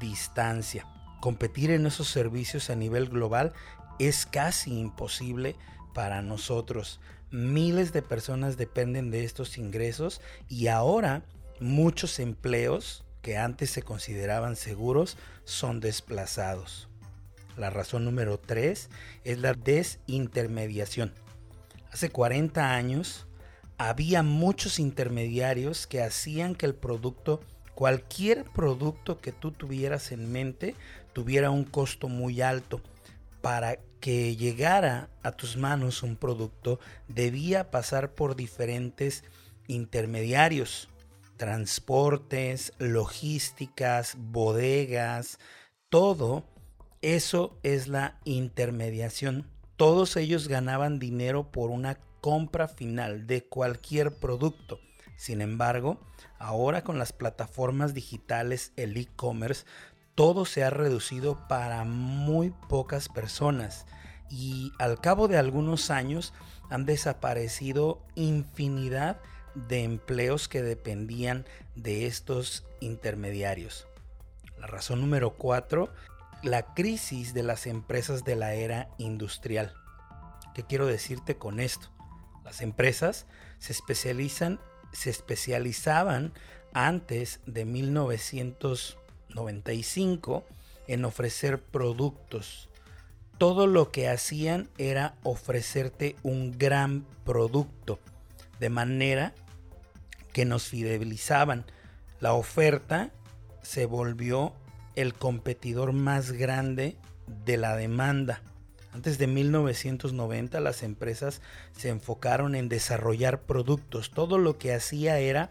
distancia 0.00 0.86
competir 1.22 1.70
en 1.70 1.86
esos 1.86 2.08
servicios 2.08 2.68
a 2.68 2.74
nivel 2.74 3.08
global 3.08 3.52
es 4.00 4.26
casi 4.26 4.76
imposible 4.76 5.54
para 5.94 6.20
nosotros. 6.20 6.98
Miles 7.30 7.92
de 7.92 8.02
personas 8.02 8.56
dependen 8.56 9.12
de 9.12 9.22
estos 9.22 9.56
ingresos 9.56 10.20
y 10.48 10.66
ahora 10.66 11.22
muchos 11.60 12.18
empleos 12.18 13.04
que 13.22 13.38
antes 13.38 13.70
se 13.70 13.82
consideraban 13.82 14.56
seguros 14.56 15.16
son 15.44 15.78
desplazados. 15.78 16.88
La 17.56 17.70
razón 17.70 18.04
número 18.04 18.40
3 18.40 18.90
es 19.22 19.38
la 19.38 19.54
desintermediación. 19.54 21.14
Hace 21.92 22.10
40 22.10 22.74
años 22.74 23.28
había 23.78 24.24
muchos 24.24 24.80
intermediarios 24.80 25.86
que 25.86 26.02
hacían 26.02 26.56
que 26.56 26.66
el 26.66 26.74
producto, 26.74 27.40
cualquier 27.76 28.42
producto 28.42 29.20
que 29.20 29.30
tú 29.30 29.52
tuvieras 29.52 30.10
en 30.10 30.32
mente, 30.32 30.74
tuviera 31.12 31.50
un 31.50 31.64
costo 31.64 32.08
muy 32.08 32.40
alto. 32.40 32.80
Para 33.40 33.78
que 34.00 34.36
llegara 34.36 35.08
a 35.22 35.32
tus 35.32 35.56
manos 35.56 36.02
un 36.02 36.16
producto, 36.16 36.80
debía 37.08 37.70
pasar 37.70 38.14
por 38.14 38.36
diferentes 38.36 39.24
intermediarios, 39.66 40.88
transportes, 41.36 42.72
logísticas, 42.78 44.16
bodegas, 44.18 45.38
todo 45.88 46.44
eso 47.02 47.58
es 47.62 47.88
la 47.88 48.18
intermediación. 48.24 49.50
Todos 49.76 50.16
ellos 50.16 50.48
ganaban 50.48 50.98
dinero 50.98 51.50
por 51.50 51.70
una 51.70 51.98
compra 52.20 52.68
final 52.68 53.26
de 53.26 53.44
cualquier 53.44 54.14
producto. 54.14 54.78
Sin 55.16 55.40
embargo, 55.40 56.00
ahora 56.38 56.82
con 56.82 56.98
las 56.98 57.12
plataformas 57.12 57.92
digitales, 57.92 58.72
el 58.76 58.96
e-commerce, 58.96 59.66
todo 60.14 60.44
se 60.44 60.64
ha 60.64 60.70
reducido 60.70 61.46
para 61.48 61.84
muy 61.84 62.50
pocas 62.68 63.08
personas 63.08 63.86
y 64.30 64.72
al 64.78 65.00
cabo 65.00 65.28
de 65.28 65.38
algunos 65.38 65.90
años 65.90 66.32
han 66.70 66.86
desaparecido 66.86 68.02
infinidad 68.14 69.20
de 69.54 69.84
empleos 69.84 70.48
que 70.48 70.62
dependían 70.62 71.44
de 71.74 72.06
estos 72.06 72.64
intermediarios. 72.80 73.86
La 74.58 74.66
razón 74.66 75.00
número 75.00 75.34
cuatro, 75.34 75.92
la 76.42 76.74
crisis 76.74 77.34
de 77.34 77.42
las 77.42 77.66
empresas 77.66 78.24
de 78.24 78.36
la 78.36 78.54
era 78.54 78.88
industrial. 78.98 79.74
¿Qué 80.54 80.64
quiero 80.64 80.86
decirte 80.86 81.36
con 81.36 81.60
esto? 81.60 81.90
Las 82.44 82.60
empresas 82.60 83.26
se 83.58 83.72
especializan, 83.72 84.60
se 84.92 85.10
especializaban 85.10 86.32
antes 86.72 87.40
de 87.46 87.64
1900 87.64 88.98
95 89.34 90.44
en 90.88 91.04
ofrecer 91.04 91.60
productos. 91.60 92.68
Todo 93.38 93.66
lo 93.66 93.90
que 93.90 94.08
hacían 94.08 94.68
era 94.78 95.14
ofrecerte 95.22 96.16
un 96.22 96.56
gran 96.58 97.04
producto, 97.24 97.98
de 98.60 98.70
manera 98.70 99.34
que 100.32 100.44
nos 100.44 100.68
fidelizaban. 100.68 101.64
La 102.20 102.34
oferta 102.34 103.10
se 103.62 103.86
volvió 103.86 104.54
el 104.94 105.14
competidor 105.14 105.92
más 105.92 106.32
grande 106.32 106.96
de 107.44 107.56
la 107.56 107.76
demanda. 107.76 108.42
Antes 108.92 109.16
de 109.18 109.26
1990 109.26 110.60
las 110.60 110.82
empresas 110.82 111.40
se 111.76 111.88
enfocaron 111.88 112.54
en 112.54 112.68
desarrollar 112.68 113.40
productos. 113.40 114.10
Todo 114.10 114.38
lo 114.38 114.58
que 114.58 114.74
hacía 114.74 115.18
era 115.18 115.50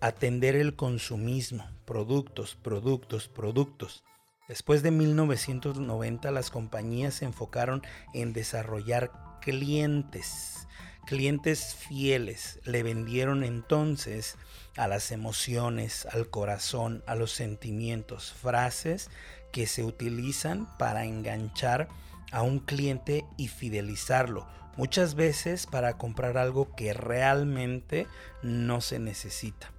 atender 0.00 0.56
el 0.56 0.76
consumismo, 0.76 1.68
productos, 1.84 2.56
productos, 2.56 3.28
productos. 3.28 4.02
Después 4.48 4.82
de 4.82 4.90
1990 4.90 6.30
las 6.30 6.50
compañías 6.50 7.14
se 7.14 7.26
enfocaron 7.26 7.82
en 8.14 8.32
desarrollar 8.32 9.12
clientes, 9.42 10.66
clientes 11.04 11.74
fieles. 11.74 12.60
Le 12.64 12.82
vendieron 12.82 13.44
entonces 13.44 14.36
a 14.76 14.88
las 14.88 15.12
emociones, 15.12 16.06
al 16.06 16.30
corazón, 16.30 17.04
a 17.06 17.14
los 17.14 17.32
sentimientos, 17.32 18.32
frases 18.32 19.10
que 19.52 19.66
se 19.66 19.84
utilizan 19.84 20.66
para 20.78 21.04
enganchar 21.04 21.88
a 22.32 22.40
un 22.40 22.58
cliente 22.60 23.26
y 23.36 23.48
fidelizarlo. 23.48 24.48
Muchas 24.78 25.14
veces 25.14 25.66
para 25.66 25.98
comprar 25.98 26.38
algo 26.38 26.74
que 26.74 26.94
realmente 26.94 28.06
no 28.42 28.80
se 28.80 28.98
necesita 28.98 29.70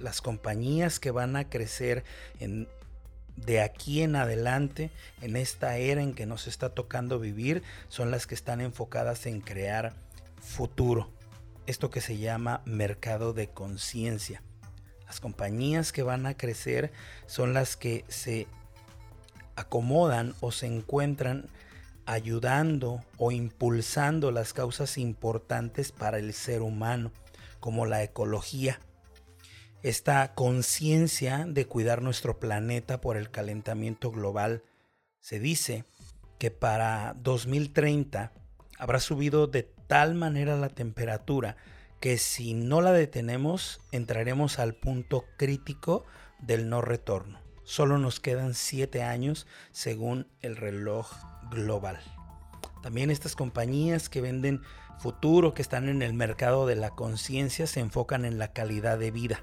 las 0.00 0.20
compañías 0.20 1.00
que 1.00 1.10
van 1.10 1.36
a 1.36 1.48
crecer 1.48 2.04
en, 2.40 2.68
de 3.36 3.60
aquí 3.60 4.02
en 4.02 4.16
adelante, 4.16 4.90
en 5.22 5.36
esta 5.36 5.76
era 5.76 6.02
en 6.02 6.14
que 6.14 6.26
nos 6.26 6.46
está 6.46 6.70
tocando 6.70 7.18
vivir, 7.18 7.62
son 7.88 8.10
las 8.10 8.26
que 8.26 8.34
están 8.34 8.60
enfocadas 8.60 9.26
en 9.26 9.40
crear 9.40 9.94
futuro. 10.40 11.10
Esto 11.66 11.90
que 11.90 12.00
se 12.00 12.18
llama 12.18 12.62
mercado 12.64 13.32
de 13.32 13.48
conciencia. 13.48 14.42
Las 15.06 15.20
compañías 15.20 15.92
que 15.92 16.02
van 16.02 16.26
a 16.26 16.36
crecer 16.36 16.92
son 17.26 17.54
las 17.54 17.76
que 17.76 18.04
se 18.08 18.46
acomodan 19.56 20.34
o 20.40 20.52
se 20.52 20.66
encuentran 20.66 21.48
ayudando 22.06 23.02
o 23.18 23.32
impulsando 23.32 24.30
las 24.30 24.54
causas 24.54 24.96
importantes 24.96 25.92
para 25.92 26.18
el 26.18 26.32
ser 26.32 26.62
humano, 26.62 27.12
como 27.60 27.84
la 27.84 28.02
ecología, 28.02 28.80
esta 29.82 30.34
conciencia 30.34 31.44
de 31.46 31.66
cuidar 31.66 32.02
nuestro 32.02 32.40
planeta 32.40 33.00
por 33.00 33.16
el 33.16 33.30
calentamiento 33.30 34.10
global. 34.10 34.64
Se 35.20 35.38
dice 35.38 35.84
que 36.38 36.50
para 36.50 37.14
2030 37.18 38.32
habrá 38.78 39.00
subido 39.00 39.46
de 39.46 39.62
tal 39.62 40.14
manera 40.14 40.56
la 40.56 40.68
temperatura 40.68 41.56
que 42.00 42.18
si 42.18 42.54
no 42.54 42.80
la 42.80 42.92
detenemos 42.92 43.80
entraremos 43.92 44.58
al 44.58 44.74
punto 44.74 45.24
crítico 45.36 46.04
del 46.40 46.68
no 46.68 46.80
retorno. 46.80 47.40
Solo 47.64 47.98
nos 47.98 48.20
quedan 48.20 48.54
7 48.54 49.02
años 49.02 49.46
según 49.72 50.26
el 50.40 50.56
reloj 50.56 51.12
global. 51.50 51.98
También 52.82 53.10
estas 53.10 53.34
compañías 53.34 54.08
que 54.08 54.20
venden 54.20 54.62
futuro, 54.98 55.54
que 55.54 55.62
están 55.62 55.88
en 55.88 56.02
el 56.02 56.14
mercado 56.14 56.66
de 56.66 56.76
la 56.76 56.90
conciencia, 56.90 57.66
se 57.66 57.80
enfocan 57.80 58.24
en 58.24 58.38
la 58.38 58.52
calidad 58.52 58.98
de 58.98 59.10
vida. 59.10 59.42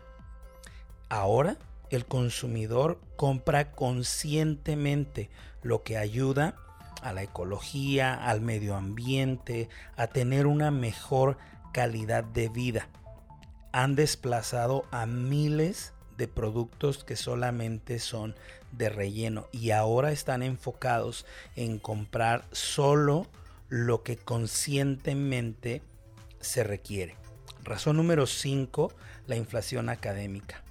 Ahora 1.10 1.58
el 1.90 2.06
consumidor 2.06 3.00
compra 3.16 3.72
conscientemente 3.72 5.30
lo 5.62 5.84
que 5.84 5.98
ayuda 5.98 6.56
a 7.02 7.14
la 7.14 7.24
ecología, 7.24 8.14
al 8.14 8.42
medio 8.42 8.76
ambiente, 8.76 9.70
a 9.96 10.08
tener 10.08 10.48
una 10.48 10.72
mejor 10.72 11.38
calidad 11.74 12.24
de 12.24 12.50
vida. 12.50 12.88
Han 13.72 13.96
desplazado 13.96 14.86
a 14.92 15.06
miles 15.06 15.94
de 16.18 16.28
productos 16.28 17.04
que 17.04 17.16
solamente 17.16 18.00
son 18.00 18.36
de 18.72 18.90
relleno 18.90 19.48
y 19.52 19.72
ahora 19.72 20.12
están 20.12 20.44
enfocados 20.44 21.26
en 21.56 21.78
comprar 21.78 22.46
solo 22.52 23.28
lo 23.70 24.04
que 24.04 24.18
conscientemente 24.18 25.82
se 26.40 26.64
requiere. 26.64 27.16
Razón 27.64 27.98
número 27.98 28.28
5, 28.28 28.94
la 29.28 29.36
inflación 29.36 29.90
académica. 29.90 30.65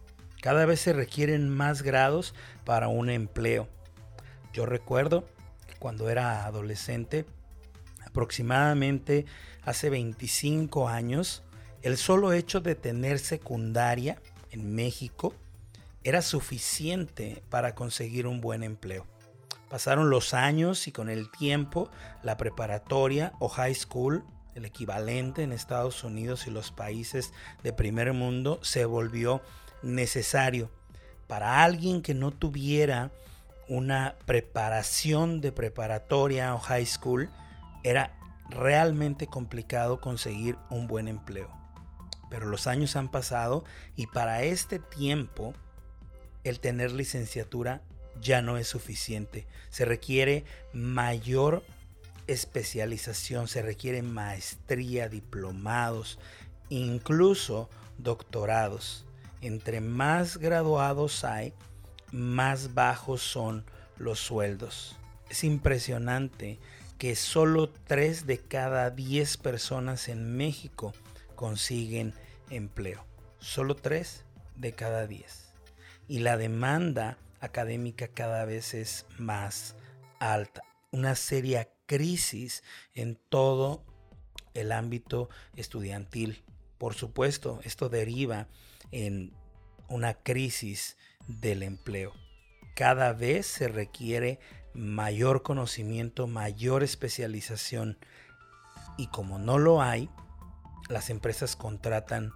Cada 0.44 0.66
vez 0.66 0.80
se 0.80 0.92
requieren 0.92 1.48
más 1.48 1.80
grados 1.80 2.34
para 2.66 2.88
un 2.88 3.08
empleo. 3.08 3.66
Yo 4.52 4.66
recuerdo 4.66 5.24
que 5.66 5.74
cuando 5.76 6.10
era 6.10 6.44
adolescente, 6.44 7.24
aproximadamente 8.06 9.24
hace 9.64 9.88
25 9.88 10.86
años, 10.86 11.42
el 11.80 11.96
solo 11.96 12.34
hecho 12.34 12.60
de 12.60 12.74
tener 12.74 13.20
secundaria 13.20 14.20
en 14.50 14.74
México 14.74 15.32
era 16.02 16.20
suficiente 16.20 17.42
para 17.48 17.74
conseguir 17.74 18.26
un 18.26 18.42
buen 18.42 18.62
empleo. 18.62 19.06
Pasaron 19.70 20.10
los 20.10 20.34
años 20.34 20.86
y 20.88 20.92
con 20.92 21.08
el 21.08 21.30
tiempo 21.30 21.88
la 22.22 22.36
preparatoria 22.36 23.32
o 23.38 23.48
high 23.48 23.74
school, 23.74 24.22
el 24.54 24.66
equivalente 24.66 25.42
en 25.42 25.52
Estados 25.52 26.04
Unidos 26.04 26.46
y 26.46 26.50
los 26.50 26.70
países 26.70 27.32
de 27.62 27.72
primer 27.72 28.12
mundo, 28.12 28.58
se 28.60 28.84
volvió 28.84 29.40
necesario 29.84 30.70
para 31.26 31.62
alguien 31.62 32.02
que 32.02 32.14
no 32.14 32.30
tuviera 32.30 33.10
una 33.68 34.14
preparación 34.26 35.40
de 35.40 35.52
preparatoria 35.52 36.54
o 36.54 36.58
high 36.58 36.86
school, 36.86 37.30
era 37.82 38.16
realmente 38.50 39.26
complicado 39.26 40.00
conseguir 40.00 40.56
un 40.70 40.86
buen 40.86 41.08
empleo. 41.08 41.50
Pero 42.30 42.46
los 42.46 42.66
años 42.66 42.96
han 42.96 43.10
pasado 43.10 43.64
y 43.96 44.06
para 44.06 44.42
este 44.42 44.78
tiempo 44.78 45.54
el 46.42 46.60
tener 46.60 46.92
licenciatura 46.92 47.80
ya 48.20 48.42
no 48.42 48.58
es 48.58 48.68
suficiente. 48.68 49.46
Se 49.70 49.84
requiere 49.84 50.44
mayor 50.72 51.64
especialización, 52.26 53.48
se 53.48 53.62
requiere 53.62 54.02
maestría, 54.02 55.08
diplomados, 55.08 56.18
incluso 56.68 57.68
doctorados. 57.98 59.06
Entre 59.44 59.82
más 59.82 60.38
graduados 60.38 61.22
hay, 61.22 61.52
más 62.12 62.72
bajos 62.72 63.20
son 63.20 63.66
los 63.98 64.18
sueldos. 64.18 64.96
Es 65.28 65.44
impresionante 65.44 66.58
que 66.96 67.14
solo 67.14 67.68
3 67.68 68.24
de 68.24 68.38
cada 68.38 68.88
10 68.88 69.36
personas 69.36 70.08
en 70.08 70.34
México 70.34 70.94
consiguen 71.34 72.14
empleo. 72.48 73.04
Solo 73.38 73.76
3 73.76 74.24
de 74.56 74.72
cada 74.72 75.06
10. 75.06 75.52
Y 76.08 76.20
la 76.20 76.38
demanda 76.38 77.18
académica 77.40 78.08
cada 78.08 78.46
vez 78.46 78.72
es 78.72 79.04
más 79.18 79.76
alta. 80.20 80.62
Una 80.90 81.14
seria 81.16 81.68
crisis 81.84 82.64
en 82.94 83.18
todo 83.28 83.84
el 84.54 84.72
ámbito 84.72 85.28
estudiantil. 85.54 86.42
Por 86.78 86.94
supuesto, 86.94 87.60
esto 87.62 87.90
deriva 87.90 88.48
en 88.94 89.32
una 89.88 90.14
crisis 90.14 90.96
del 91.26 91.64
empleo. 91.64 92.12
Cada 92.76 93.12
vez 93.12 93.47
se 93.47 93.66
requiere 93.66 94.38
mayor 94.73 95.42
conocimiento, 95.42 96.28
mayor 96.28 96.84
especialización 96.84 97.99
y 98.97 99.08
como 99.08 99.38
no 99.38 99.58
lo 99.58 99.82
hay, 99.82 100.08
las 100.88 101.10
empresas 101.10 101.56
contratan 101.56 102.32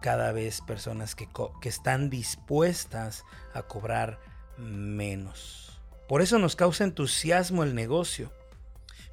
cada 0.00 0.32
vez 0.32 0.60
personas 0.62 1.14
que, 1.14 1.28
que 1.62 1.68
están 1.68 2.10
dispuestas 2.10 3.24
a 3.54 3.62
cobrar 3.62 4.18
menos. 4.58 5.80
Por 6.08 6.22
eso 6.22 6.40
nos 6.40 6.56
causa 6.56 6.82
entusiasmo 6.82 7.62
el 7.62 7.76
negocio. 7.76 8.32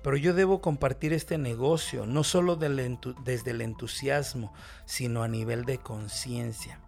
Pero 0.03 0.17
yo 0.17 0.33
debo 0.33 0.61
compartir 0.61 1.13
este 1.13 1.37
negocio 1.37 2.05
no 2.05 2.23
solo 2.23 2.55
desde 2.55 3.51
el 3.51 3.61
entusiasmo, 3.61 4.53
sino 4.85 5.23
a 5.23 5.27
nivel 5.27 5.65
de 5.65 5.77
conciencia. 5.77 6.79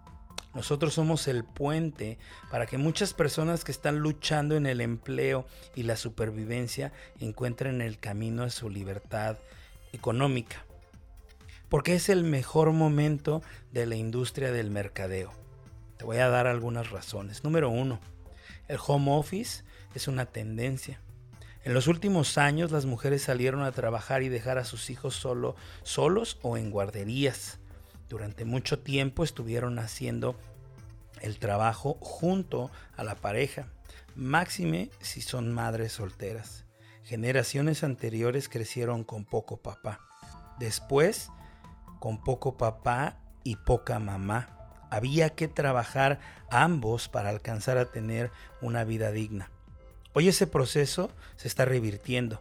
Nosotros 0.54 0.94
somos 0.94 1.28
el 1.28 1.44
puente 1.44 2.20
para 2.52 2.68
que 2.68 2.78
muchas 2.78 3.14
personas 3.14 3.64
que 3.64 3.72
están 3.72 3.98
luchando 4.00 4.56
en 4.56 4.68
el 4.68 4.82
empleo 4.82 5.48
y 5.76 5.84
la 5.84 5.96
supervivencia 5.96 6.92
encuentren 7.20 7.82
el 7.82 8.00
camino 8.00 8.44
a 8.44 8.52
su 8.52 8.70
libertad 8.70 9.38
económica. 9.94 10.64
Porque 11.70 11.96
es 11.96 12.08
el 12.10 12.24
mejor 12.24 12.72
momento 12.72 13.42
de 13.72 13.88
la 13.88 13.96
industria 13.96 14.52
del 14.52 14.70
mercadeo. 14.70 15.32
Te 15.98 16.06
voy 16.06 16.18
a 16.18 16.30
dar 16.30 16.46
algunas 16.46 16.92
razones. 16.92 17.44
Número 17.44 17.70
uno, 17.70 18.00
el 18.68 18.78
home 18.86 19.12
office 19.12 19.64
es 19.96 20.08
una 20.08 20.28
tendencia. 20.28 21.00
En 21.64 21.74
los 21.74 21.88
últimos 21.88 22.38
años 22.38 22.72
las 22.72 22.86
mujeres 22.86 23.24
salieron 23.24 23.64
a 23.64 23.72
trabajar 23.72 24.22
y 24.22 24.28
dejar 24.28 24.58
a 24.58 24.66
sus 24.66 24.90
hijos 24.90 25.16
solo, 25.16 25.56
solos 25.84 26.38
o 26.42 26.58
en 26.58 26.72
guarderías. 26.72 27.60
Durante 28.10 28.44
mucho 28.44 28.80
tiempo 28.80 29.24
estuvieron 29.24 29.80
haciendo 29.80 30.36
el 31.22 31.40
trabajo 31.40 31.98
junto 32.02 32.70
a 32.98 33.06
la 33.06 33.16
pareja, 33.16 33.68
máxime 34.14 34.90
si 35.00 35.22
son 35.22 35.54
madres 35.54 35.94
solteras. 35.94 36.66
Generaciones 37.06 37.86
anteriores 37.86 38.50
crecieron 38.50 39.06
con 39.06 39.24
poco 39.24 39.58
papá. 39.58 40.02
Después, 40.60 41.30
con 42.00 42.22
poco 42.22 42.58
papá 42.58 43.22
y 43.46 43.56
poca 43.56 44.00
mamá. 44.00 44.50
Había 44.90 45.30
que 45.30 45.48
trabajar 45.48 46.20
ambos 46.52 47.08
para 47.08 47.30
alcanzar 47.30 47.78
a 47.78 47.90
tener 47.90 48.32
una 48.62 48.84
vida 48.84 49.12
digna. 49.12 49.50
Hoy 50.16 50.28
ese 50.28 50.46
proceso 50.46 51.10
se 51.38 51.48
está 51.48 51.66
revirtiendo. 51.66 52.40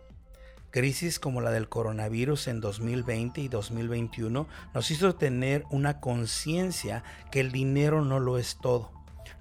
Crisis 0.71 1.19
como 1.19 1.41
la 1.41 1.51
del 1.51 1.71
coronavirus 1.71 2.49
en 2.49 2.61
2020 2.61 3.41
y 3.41 3.49
2021 3.49 4.47
nos 4.75 4.91
hizo 4.91 5.15
tener 5.15 5.65
una 5.71 5.99
conciencia 5.99 7.03
que 7.31 7.41
el 7.41 7.51
dinero 7.51 8.05
no 8.05 8.21
lo 8.21 8.37
es 8.37 8.59
todo. 8.61 8.91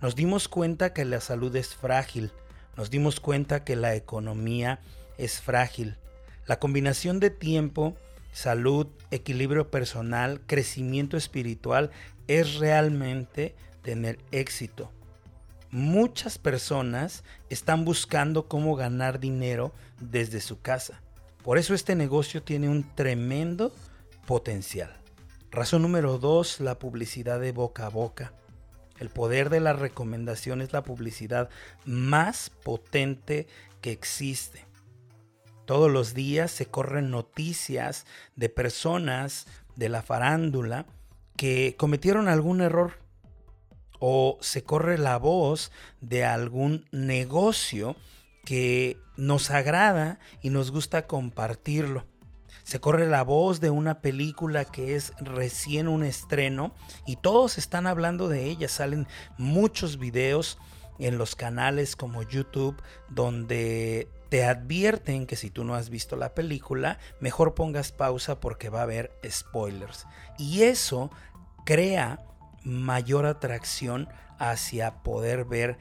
Nos 0.01 0.15
dimos 0.15 0.47
cuenta 0.47 0.93
que 0.93 1.03
la 1.03 1.19
salud 1.19 1.53
es 1.57 1.75
frágil, 1.75 2.31
nos 2.77 2.89
dimos 2.89 3.19
cuenta 3.19 3.65
que 3.65 3.75
la 3.75 3.95
economía 3.95 4.79
es 5.17 5.41
frágil. 5.41 5.97
La 6.47 6.57
combinación 6.57 7.19
de 7.19 7.31
tiempo, 7.31 7.97
salud, 8.31 8.87
equilibrio 9.11 9.69
personal, 9.69 10.39
crecimiento 10.47 11.17
espiritual 11.17 11.91
es 12.27 12.55
realmente 12.55 13.55
tener 13.83 14.19
éxito 14.31 14.89
muchas 15.71 16.37
personas 16.37 17.23
están 17.49 17.85
buscando 17.85 18.47
cómo 18.47 18.75
ganar 18.75 19.19
dinero 19.19 19.71
desde 19.99 20.41
su 20.41 20.61
casa. 20.61 21.01
Por 21.43 21.57
eso 21.57 21.73
este 21.73 21.95
negocio 21.95 22.43
tiene 22.43 22.69
un 22.69 22.83
tremendo 22.95 23.73
potencial. 24.27 24.95
Razón 25.49 25.81
número 25.81 26.17
dos, 26.17 26.59
la 26.59 26.77
publicidad 26.77 27.39
de 27.39 27.51
boca 27.51 27.87
a 27.87 27.89
boca. 27.89 28.33
El 28.99 29.09
poder 29.09 29.49
de 29.49 29.59
la 29.59 29.73
recomendación 29.73 30.61
es 30.61 30.73
la 30.73 30.83
publicidad 30.83 31.49
más 31.85 32.51
potente 32.51 33.47
que 33.81 33.91
existe. 33.91 34.65
Todos 35.65 35.89
los 35.89 36.13
días 36.13 36.51
se 36.51 36.67
corren 36.67 37.09
noticias 37.09 38.05
de 38.35 38.49
personas 38.49 39.47
de 39.75 39.89
la 39.89 40.01
farándula 40.03 40.85
que 41.35 41.75
cometieron 41.77 42.27
algún 42.27 42.61
error 42.61 43.00
o 44.01 44.37
se 44.41 44.63
corre 44.63 44.97
la 44.97 45.17
voz 45.17 45.71
de 46.01 46.25
algún 46.25 46.85
negocio 46.91 47.95
que 48.43 48.97
nos 49.15 49.51
agrada 49.51 50.19
y 50.41 50.49
nos 50.49 50.71
gusta 50.71 51.05
compartirlo. 51.05 52.05
Se 52.63 52.79
corre 52.79 53.07
la 53.07 53.23
voz 53.23 53.61
de 53.61 53.69
una 53.69 54.01
película 54.01 54.65
que 54.65 54.95
es 54.95 55.13
recién 55.19 55.87
un 55.87 56.03
estreno 56.03 56.73
y 57.05 57.17
todos 57.17 57.59
están 57.59 57.85
hablando 57.85 58.27
de 58.27 58.45
ella. 58.45 58.67
Salen 58.67 59.07
muchos 59.37 59.99
videos 59.99 60.57
en 60.97 61.19
los 61.19 61.35
canales 61.35 61.95
como 61.95 62.23
YouTube 62.23 62.81
donde 63.07 64.07
te 64.29 64.45
advierten 64.45 65.27
que 65.27 65.35
si 65.35 65.51
tú 65.51 65.63
no 65.63 65.75
has 65.75 65.89
visto 65.89 66.15
la 66.15 66.33
película, 66.33 66.97
mejor 67.19 67.53
pongas 67.53 67.91
pausa 67.91 68.39
porque 68.39 68.69
va 68.69 68.79
a 68.79 68.83
haber 68.83 69.11
spoilers. 69.29 70.07
Y 70.39 70.63
eso 70.63 71.11
crea 71.65 72.25
mayor 72.63 73.25
atracción 73.25 74.07
hacia 74.39 75.03
poder 75.03 75.45
ver 75.45 75.77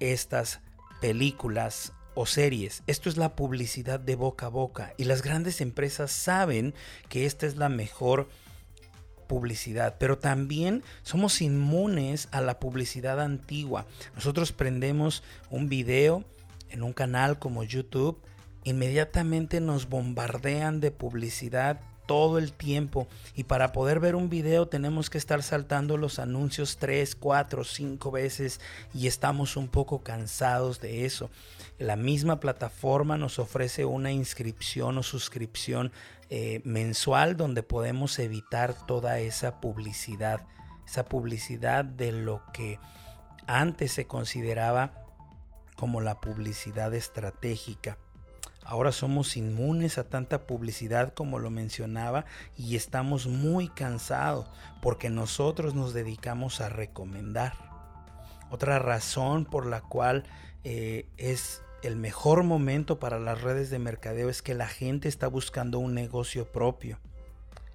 estas 0.00 0.60
películas 1.00 1.92
o 2.14 2.26
series. 2.26 2.82
Esto 2.86 3.08
es 3.08 3.16
la 3.16 3.36
publicidad 3.36 4.00
de 4.00 4.16
boca 4.16 4.46
a 4.46 4.50
boca 4.50 4.94
y 4.96 5.04
las 5.04 5.22
grandes 5.22 5.60
empresas 5.60 6.10
saben 6.10 6.74
que 7.08 7.26
esta 7.26 7.46
es 7.46 7.56
la 7.56 7.68
mejor 7.68 8.28
publicidad, 9.26 9.96
pero 9.98 10.18
también 10.18 10.82
somos 11.02 11.42
inmunes 11.42 12.28
a 12.30 12.40
la 12.40 12.58
publicidad 12.58 13.20
antigua. 13.20 13.86
Nosotros 14.14 14.52
prendemos 14.52 15.22
un 15.50 15.68
video 15.68 16.24
en 16.70 16.82
un 16.82 16.92
canal 16.92 17.38
como 17.38 17.64
YouTube, 17.64 18.20
inmediatamente 18.64 19.60
nos 19.60 19.88
bombardean 19.88 20.80
de 20.80 20.90
publicidad 20.90 21.80
todo 22.06 22.38
el 22.38 22.52
tiempo 22.52 23.08
y 23.34 23.44
para 23.44 23.72
poder 23.72 24.00
ver 24.00 24.14
un 24.14 24.30
video 24.30 24.66
tenemos 24.66 25.10
que 25.10 25.18
estar 25.18 25.42
saltando 25.42 25.96
los 25.96 26.18
anuncios 26.18 26.76
3, 26.78 27.16
4, 27.16 27.64
5 27.64 28.10
veces 28.10 28.60
y 28.94 29.06
estamos 29.06 29.56
un 29.56 29.68
poco 29.68 30.02
cansados 30.02 30.80
de 30.80 31.04
eso. 31.04 31.30
La 31.78 31.96
misma 31.96 32.40
plataforma 32.40 33.18
nos 33.18 33.38
ofrece 33.38 33.84
una 33.84 34.12
inscripción 34.12 34.98
o 34.98 35.02
suscripción 35.02 35.92
eh, 36.30 36.60
mensual 36.64 37.36
donde 37.36 37.62
podemos 37.62 38.18
evitar 38.18 38.86
toda 38.86 39.18
esa 39.18 39.60
publicidad, 39.60 40.46
esa 40.86 41.04
publicidad 41.04 41.84
de 41.84 42.12
lo 42.12 42.42
que 42.52 42.78
antes 43.46 43.92
se 43.92 44.06
consideraba 44.06 45.04
como 45.76 46.00
la 46.00 46.20
publicidad 46.20 46.94
estratégica. 46.94 47.98
Ahora 48.68 48.90
somos 48.90 49.36
inmunes 49.36 49.96
a 49.96 50.08
tanta 50.08 50.44
publicidad 50.44 51.14
como 51.14 51.38
lo 51.38 51.50
mencionaba 51.50 52.24
y 52.56 52.74
estamos 52.74 53.28
muy 53.28 53.68
cansados 53.68 54.46
porque 54.82 55.08
nosotros 55.08 55.76
nos 55.76 55.94
dedicamos 55.94 56.60
a 56.60 56.68
recomendar. 56.68 57.52
Otra 58.50 58.80
razón 58.80 59.44
por 59.44 59.66
la 59.66 59.82
cual 59.82 60.24
eh, 60.64 61.06
es 61.16 61.62
el 61.84 61.94
mejor 61.94 62.42
momento 62.42 62.98
para 62.98 63.20
las 63.20 63.40
redes 63.40 63.70
de 63.70 63.78
mercadeo 63.78 64.28
es 64.28 64.42
que 64.42 64.54
la 64.54 64.66
gente 64.66 65.08
está 65.08 65.28
buscando 65.28 65.78
un 65.78 65.94
negocio 65.94 66.50
propio. 66.50 66.98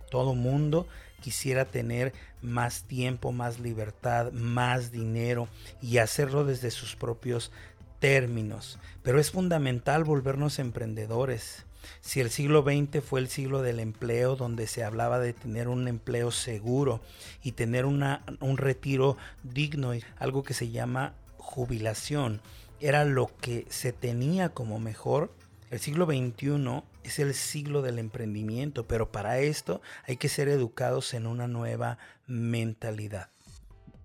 Todo 0.10 0.36
mundo 0.36 0.88
quisiera 1.22 1.64
tener 1.64 2.12
más 2.42 2.84
tiempo, 2.84 3.32
más 3.32 3.60
libertad, 3.60 4.34
más 4.34 4.92
dinero 4.92 5.48
y 5.82 6.00
hacerlo 6.00 6.44
desde 6.44 6.70
sus 6.70 6.98
propios 6.98 7.54
términos, 8.02 8.80
pero 9.04 9.20
es 9.20 9.32
fundamental 9.32 10.04
volvernos 10.04 10.60
emprendedores. 10.60 11.66
Si 12.02 12.20
el 12.20 12.32
siglo 12.32 12.64
XX 12.64 13.04
fue 13.04 13.20
el 13.22 13.30
siglo 13.30 13.62
del 13.62 13.80
empleo, 13.80 14.36
donde 14.36 14.68
se 14.68 14.84
hablaba 14.84 15.20
de 15.20 15.34
tener 15.34 15.68
un 15.68 15.88
empleo 15.88 16.32
seguro 16.32 17.00
y 17.44 17.54
tener 17.54 17.86
un 17.86 18.58
retiro 18.58 19.18
digno, 19.44 19.94
algo 20.18 20.44
que 20.44 20.54
se 20.54 20.70
llama 20.72 21.14
jubilación, 21.38 22.42
era 22.80 23.06
lo 23.06 23.32
que 23.40 23.66
se 23.70 23.94
tenía 23.94 24.50
como 24.50 24.80
mejor, 24.80 25.32
el 25.70 25.80
siglo 25.80 26.06
XXI 26.06 26.84
es 27.04 27.20
el 27.20 27.36
siglo 27.36 27.84
del 27.84 28.00
emprendimiento, 28.00 28.88
pero 28.88 29.12
para 29.12 29.40
esto 29.40 29.82
hay 30.06 30.18
que 30.18 30.28
ser 30.28 30.50
educados 30.50 31.14
en 31.14 31.28
una 31.28 31.48
nueva 31.48 32.00
mentalidad. 32.26 33.30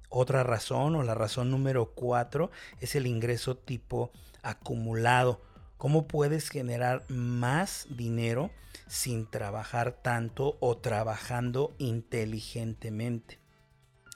Otra 0.08 0.42
razón 0.44 0.94
o 0.96 1.02
la 1.02 1.14
razón 1.14 1.50
número 1.50 1.92
cuatro 1.94 2.50
es 2.80 2.94
el 2.94 3.06
ingreso 3.06 3.56
tipo 3.56 4.12
acumulado. 4.42 5.40
¿Cómo 5.76 6.06
puedes 6.06 6.48
generar 6.48 7.04
más 7.08 7.86
dinero 7.90 8.50
sin 8.86 9.28
trabajar 9.28 9.92
tanto 9.92 10.56
o 10.60 10.78
trabajando 10.78 11.74
inteligentemente? 11.78 13.40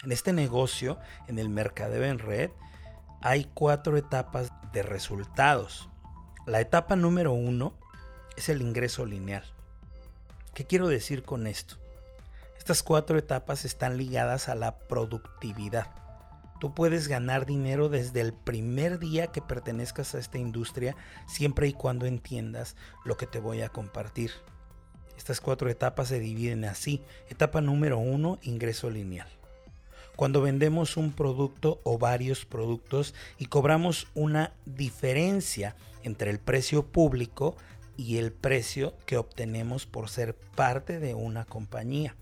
En 0.03 0.13
este 0.13 0.33
negocio, 0.33 0.99
en 1.29 1.39
el 1.39 1.51
mercadeo 1.51 2.05
en 2.05 2.19
red, 2.19 2.51
hay 3.21 3.45
cuatro 3.53 3.99
etapas 3.99 4.51
de 4.73 4.83
resultados. 4.83 5.91
La 6.47 6.61
etapa 6.61 6.97
número 6.97 7.33
uno 7.33 7.75
es 8.37 8.49
el 8.49 8.63
ingreso 8.63 9.05
lineal. 9.05 9.45
¿Qué 10.55 10.65
quiero 10.65 10.89
decir 10.89 11.23
con 11.23 11.47
esto? 11.47 11.77
Estas 12.61 12.83
cuatro 12.83 13.17
etapas 13.17 13.65
están 13.65 13.97
ligadas 13.97 14.51
a 14.51 14.55
la 14.55 14.77
productividad. 14.77 15.87
Tú 16.61 16.75
puedes 16.75 17.09
ganar 17.09 17.47
dinero 17.47 17.89
desde 17.89 18.21
el 18.21 18.35
primer 18.35 18.99
día 18.99 19.29
que 19.29 19.41
pertenezcas 19.41 20.15
a 20.15 20.19
esta 20.19 20.37
industria, 20.37 20.95
siempre 21.27 21.69
y 21.69 21.73
cuando 21.73 22.05
entiendas 22.05 22.77
lo 23.07 23.17
que 23.17 23.27
te 23.27 23.39
voy 23.39 23.63
a 23.63 23.71
compartir. 23.71 24.31
Estas 25.17 25.41
cuatro 25.41 25.71
etapas 25.71 26.09
se 26.09 26.21
dividen 26.21 26.67
así. 26.67 27.03
Etapa 27.31 27.63
número 27.63 27.99
uno, 27.99 28.39
ingreso 28.43 28.91
lineal. 28.91 29.29
Cuando 30.15 30.43
vendemos 30.43 30.99
un 30.99 31.13
producto 31.13 31.81
o 31.83 31.97
varios 31.97 32.45
productos 32.45 33.15
y 33.39 33.47
cobramos 33.47 34.07
una 34.15 34.53
diferencia 34.67 35.77
entre 36.03 36.31
el 36.31 36.39
precio 36.39 36.85
público 36.85 37.57
y 37.97 38.19
el 38.19 38.33
precio 38.33 38.95
que 39.07 39.17
obtenemos 39.17 39.87
por 39.87 40.11
ser 40.11 40.35
parte 40.35 41.01
de 41.01 41.15
una 41.15 41.47
compañía. 41.47 42.17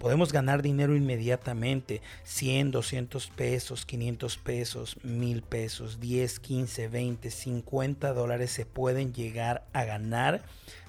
Podemos 0.00 0.32
ganar 0.32 0.62
dinero 0.62 0.96
inmediatamente, 0.96 2.00
100, 2.24 2.70
200 2.70 3.28
pesos, 3.28 3.84
500 3.84 4.38
pesos, 4.38 4.96
1000 5.02 5.42
pesos, 5.42 6.00
10, 6.00 6.40
15, 6.40 6.88
20, 6.88 7.30
50 7.30 8.14
dólares 8.14 8.50
se 8.50 8.64
pueden 8.64 9.12
llegar 9.12 9.66
a 9.74 9.84
ganar 9.84 10.40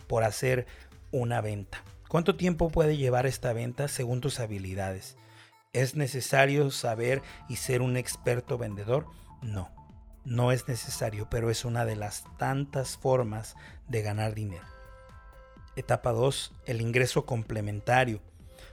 por 0.07 0.23
hacer 0.23 0.65
una 1.11 1.41
venta. 1.41 1.83
¿Cuánto 2.07 2.37
tiempo 2.37 2.69
puede 2.69 2.95
llevar 2.95 3.25
esta 3.25 3.51
venta 3.51 3.89
según 3.89 4.21
tus 4.21 4.39
habilidades? 4.39 5.17
¿Es 5.73 5.97
necesario 5.97 6.71
saber 6.71 7.21
y 7.49 7.57
ser 7.57 7.81
un 7.81 7.97
experto 7.97 8.57
vendedor? 8.57 9.07
No, 9.41 9.69
no 10.23 10.53
es 10.53 10.69
necesario, 10.69 11.29
pero 11.29 11.49
es 11.49 11.65
una 11.65 11.83
de 11.83 11.97
las 11.97 12.23
tantas 12.37 12.95
formas 12.95 13.57
de 13.89 14.03
ganar 14.03 14.35
dinero. 14.35 14.63
Etapa 15.75 16.13
2. 16.13 16.53
El 16.65 16.79
ingreso 16.79 17.25
complementario 17.25 18.21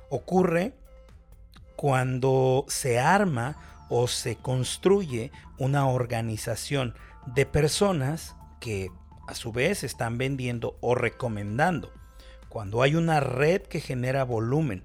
ocurre 0.09 0.75
cuando 1.77 2.64
se 2.68 2.99
arma 2.99 3.87
o 3.88 4.09
se 4.09 4.37
construye 4.37 5.31
una 5.59 5.87
organización 5.87 6.94
de 7.27 7.47
personas 7.47 8.35
que 8.61 8.90
a 9.27 9.35
su 9.35 9.53
vez 9.53 9.85
están 9.85 10.18
vendiendo 10.18 10.77
o 10.81 10.94
recomendando. 10.94 11.92
Cuando 12.49 12.83
hay 12.83 12.94
una 12.94 13.21
red 13.21 13.62
que 13.62 13.81
genera 13.81 14.25
volumen, 14.25 14.83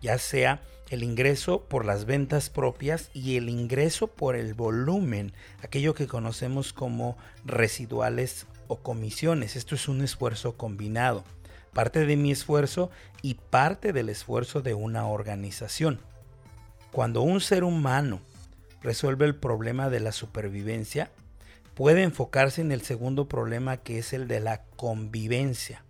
ya 0.00 0.18
sea 0.18 0.60
el 0.90 1.02
ingreso 1.02 1.62
por 1.62 1.84
las 1.84 2.04
ventas 2.04 2.50
propias 2.50 3.10
y 3.14 3.36
el 3.36 3.48
ingreso 3.48 4.08
por 4.08 4.36
el 4.36 4.54
volumen, 4.54 5.32
aquello 5.62 5.94
que 5.94 6.06
conocemos 6.06 6.72
como 6.72 7.16
residuales 7.44 8.46
o 8.68 8.80
comisiones. 8.80 9.56
Esto 9.56 9.74
es 9.74 9.88
un 9.88 10.02
esfuerzo 10.02 10.56
combinado 10.56 11.24
parte 11.74 12.06
de 12.06 12.16
mi 12.16 12.30
esfuerzo 12.30 12.90
y 13.20 13.34
parte 13.34 13.92
del 13.92 14.08
esfuerzo 14.08 14.62
de 14.62 14.74
una 14.74 15.06
organización. 15.06 16.00
Cuando 16.92 17.22
un 17.22 17.40
ser 17.40 17.64
humano 17.64 18.20
resuelve 18.82 19.26
el 19.26 19.34
problema 19.34 19.90
de 19.90 20.00
la 20.00 20.12
supervivencia, 20.12 21.10
puede 21.74 22.02
enfocarse 22.02 22.60
en 22.60 22.72
el 22.72 22.82
segundo 22.82 23.28
problema 23.28 23.78
que 23.78 23.98
es 23.98 24.12
el 24.12 24.28
de 24.28 24.40
la 24.40 24.62
convivencia. 24.76 25.84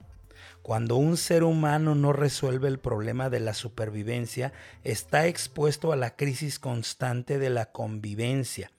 Cuando 0.63 0.97
un 0.97 1.19
ser 1.19 1.45
humano 1.45 1.95
no 1.95 2.15
resuelve 2.15 2.69
el 2.69 2.79
problema 2.79 3.29
de 3.29 3.41
la 3.41 3.53
supervivencia, 3.53 4.55
está 4.83 5.27
expuesto 5.27 5.93
a 5.93 5.97
la 5.97 6.17
crisis 6.17 6.59
constante 6.59 7.39
de 7.39 7.51
la 7.51 7.67
convivencia. 7.67 8.71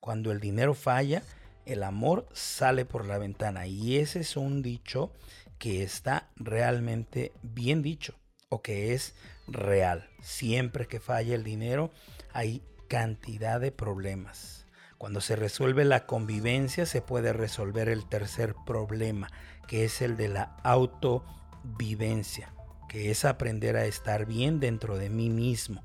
Cuando 0.00 0.32
el 0.32 0.40
dinero 0.40 0.72
falla, 0.72 1.22
el 1.66 1.82
amor 1.82 2.26
sale 2.32 2.86
por 2.86 3.04
la 3.04 3.18
ventana. 3.18 3.66
Y 3.66 3.96
ese 3.96 4.20
es 4.20 4.38
un 4.38 4.62
dicho 4.62 5.12
que 5.58 5.82
está 5.82 6.30
realmente 6.36 7.32
bien 7.42 7.82
dicho 7.82 8.14
o 8.48 8.62
que 8.62 8.94
es 8.94 9.14
real. 9.46 10.08
Siempre 10.22 10.86
que 10.86 11.00
falla 11.00 11.34
el 11.34 11.44
dinero 11.44 11.90
hay 12.32 12.62
cantidad 12.88 13.60
de 13.60 13.72
problemas. 13.72 14.66
Cuando 14.98 15.20
se 15.20 15.36
resuelve 15.36 15.84
la 15.84 16.06
convivencia 16.06 16.86
se 16.86 17.02
puede 17.02 17.32
resolver 17.32 17.88
el 17.88 18.06
tercer 18.08 18.54
problema, 18.64 19.28
que 19.66 19.84
es 19.84 20.00
el 20.02 20.16
de 20.16 20.28
la 20.28 20.56
autovivencia, 20.62 22.54
que 22.88 23.10
es 23.10 23.24
aprender 23.24 23.76
a 23.76 23.86
estar 23.86 24.24
bien 24.24 24.60
dentro 24.60 24.96
de 24.96 25.10
mí 25.10 25.30
mismo, 25.30 25.82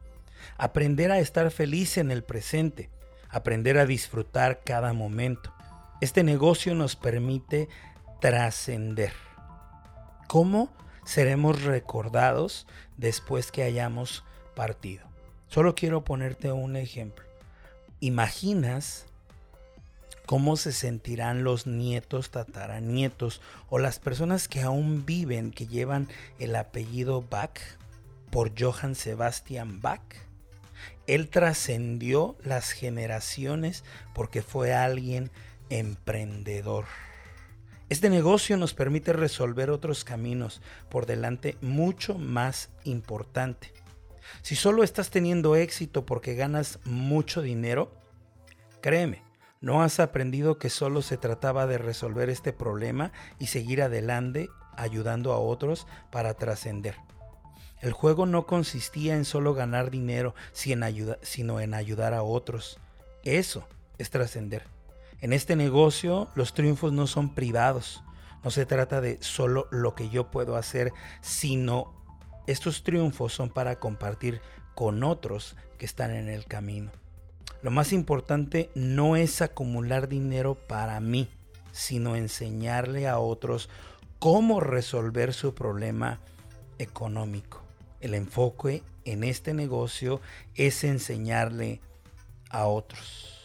aprender 0.57 1.11
a 1.11 1.19
estar 1.19 1.49
feliz 1.51 1.97
en 1.97 2.11
el 2.11 2.23
presente, 2.23 2.89
aprender 3.29 3.77
a 3.77 3.85
disfrutar 3.85 4.61
cada 4.63 4.93
momento. 4.93 5.53
Este 6.01 6.23
negocio 6.23 6.75
nos 6.75 6.95
permite 6.95 7.67
trascender 8.21 9.28
¿Cómo 10.29 10.69
seremos 11.05 11.63
recordados 11.63 12.67
después 12.97 13.51
que 13.51 13.63
hayamos 13.63 14.23
partido? 14.55 15.03
Solo 15.47 15.73
quiero 15.73 16.03
ponerte 16.03 16.51
un 16.51 16.75
ejemplo. 16.75 17.25
¿Imaginas 17.99 19.07
cómo 20.27 20.55
se 20.55 20.71
sentirán 20.71 21.43
los 21.43 21.65
nietos, 21.65 22.29
tataranietos 22.29 23.41
o 23.71 23.79
las 23.79 23.97
personas 23.97 24.47
que 24.47 24.61
aún 24.61 25.03
viven, 25.03 25.49
que 25.49 25.65
llevan 25.65 26.07
el 26.37 26.55
apellido 26.55 27.23
Bach 27.27 27.59
por 28.29 28.51
Johann 28.55 28.93
Sebastian 28.93 29.81
Bach? 29.81 30.13
Él 31.07 31.29
trascendió 31.29 32.37
las 32.43 32.69
generaciones 32.69 33.83
porque 34.13 34.43
fue 34.43 34.75
alguien 34.75 35.31
emprendedor. 35.71 36.85
Este 37.89 38.11
negocio 38.11 38.55
nos 38.55 38.75
permite 38.75 39.13
resolver 39.13 39.71
otros 39.71 40.03
caminos 40.03 40.61
por 40.89 41.07
delante 41.07 41.57
mucho 41.61 42.19
más 42.19 42.69
importante. 42.83 43.73
Si 44.43 44.55
solo 44.55 44.83
estás 44.83 45.09
teniendo 45.09 45.55
éxito 45.55 46.05
porque 46.05 46.35
ganas 46.35 46.77
mucho 46.85 47.41
dinero, 47.41 47.91
créeme, 48.79 49.23
no 49.59 49.81
has 49.81 49.99
aprendido 49.99 50.59
que 50.59 50.69
solo 50.69 51.01
se 51.01 51.17
trataba 51.17 51.65
de 51.65 51.79
resolver 51.79 52.29
este 52.29 52.53
problema 52.53 53.11
y 53.39 53.47
seguir 53.47 53.81
adelante 53.81 54.49
ayudando 54.77 55.33
a 55.33 55.39
otros 55.39 55.87
para 56.11 56.35
trascender. 56.35 56.95
El 57.81 57.93
juego 57.93 58.27
no 58.27 58.45
consistía 58.45 59.15
en 59.15 59.25
solo 59.25 59.55
ganar 59.55 59.89
dinero, 59.89 60.35
sino 60.51 61.59
en 61.59 61.73
ayudar 61.73 62.13
a 62.13 62.21
otros. 62.21 62.77
Eso 63.23 63.67
es 63.97 64.11
trascender. 64.11 64.63
En 65.21 65.33
este 65.33 65.55
negocio 65.55 66.29
los 66.35 66.53
triunfos 66.53 66.93
no 66.93 67.07
son 67.07 67.33
privados. 67.33 68.03
No 68.43 68.51
se 68.51 68.65
trata 68.65 69.01
de 69.01 69.21
solo 69.21 69.67
lo 69.69 69.95
que 69.95 70.09
yo 70.09 70.31
puedo 70.31 70.55
hacer, 70.55 70.93
sino 71.21 71.93
estos 72.47 72.83
triunfos 72.83 73.33
son 73.33 73.49
para 73.49 73.79
compartir 73.79 74.41
con 74.75 75.03
otros 75.03 75.57
que 75.77 75.85
están 75.85 76.11
en 76.11 76.29
el 76.29 76.45
camino. 76.45 76.91
Lo 77.61 77.71
más 77.71 77.91
importante 77.91 78.69
no 78.75 79.17
es 79.17 79.41
acumular 79.41 80.07
dinero 80.07 80.55
para 80.55 81.01
mí, 81.01 81.27
sino 81.73 82.15
enseñarle 82.15 83.07
a 83.07 83.19
otros 83.19 83.69
cómo 84.19 84.61
resolver 84.61 85.33
su 85.33 85.53
problema 85.53 86.19
económico. 86.77 87.61
El 87.99 88.13
enfoque 88.13 88.81
en 89.03 89.25
este 89.25 89.53
negocio 89.53 90.21
es 90.55 90.85
enseñarle 90.85 91.81
a 92.49 92.67
otros. 92.67 93.38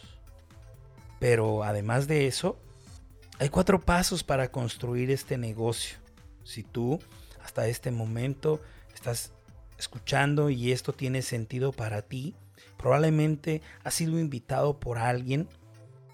Pero 1.19 1.63
además 1.63 2.07
de 2.07 2.27
eso, 2.27 2.57
hay 3.39 3.49
cuatro 3.49 3.79
pasos 3.81 4.23
para 4.23 4.51
construir 4.51 5.11
este 5.11 5.37
negocio. 5.37 5.97
Si 6.43 6.63
tú 6.63 6.99
hasta 7.43 7.67
este 7.67 7.91
momento 7.91 8.61
estás 8.93 9.31
escuchando 9.77 10.49
y 10.49 10.71
esto 10.71 10.93
tiene 10.93 11.21
sentido 11.21 11.71
para 11.71 12.01
ti, 12.01 12.35
probablemente 12.77 13.61
has 13.83 13.95
sido 13.95 14.19
invitado 14.19 14.79
por 14.79 14.97
alguien 14.97 15.47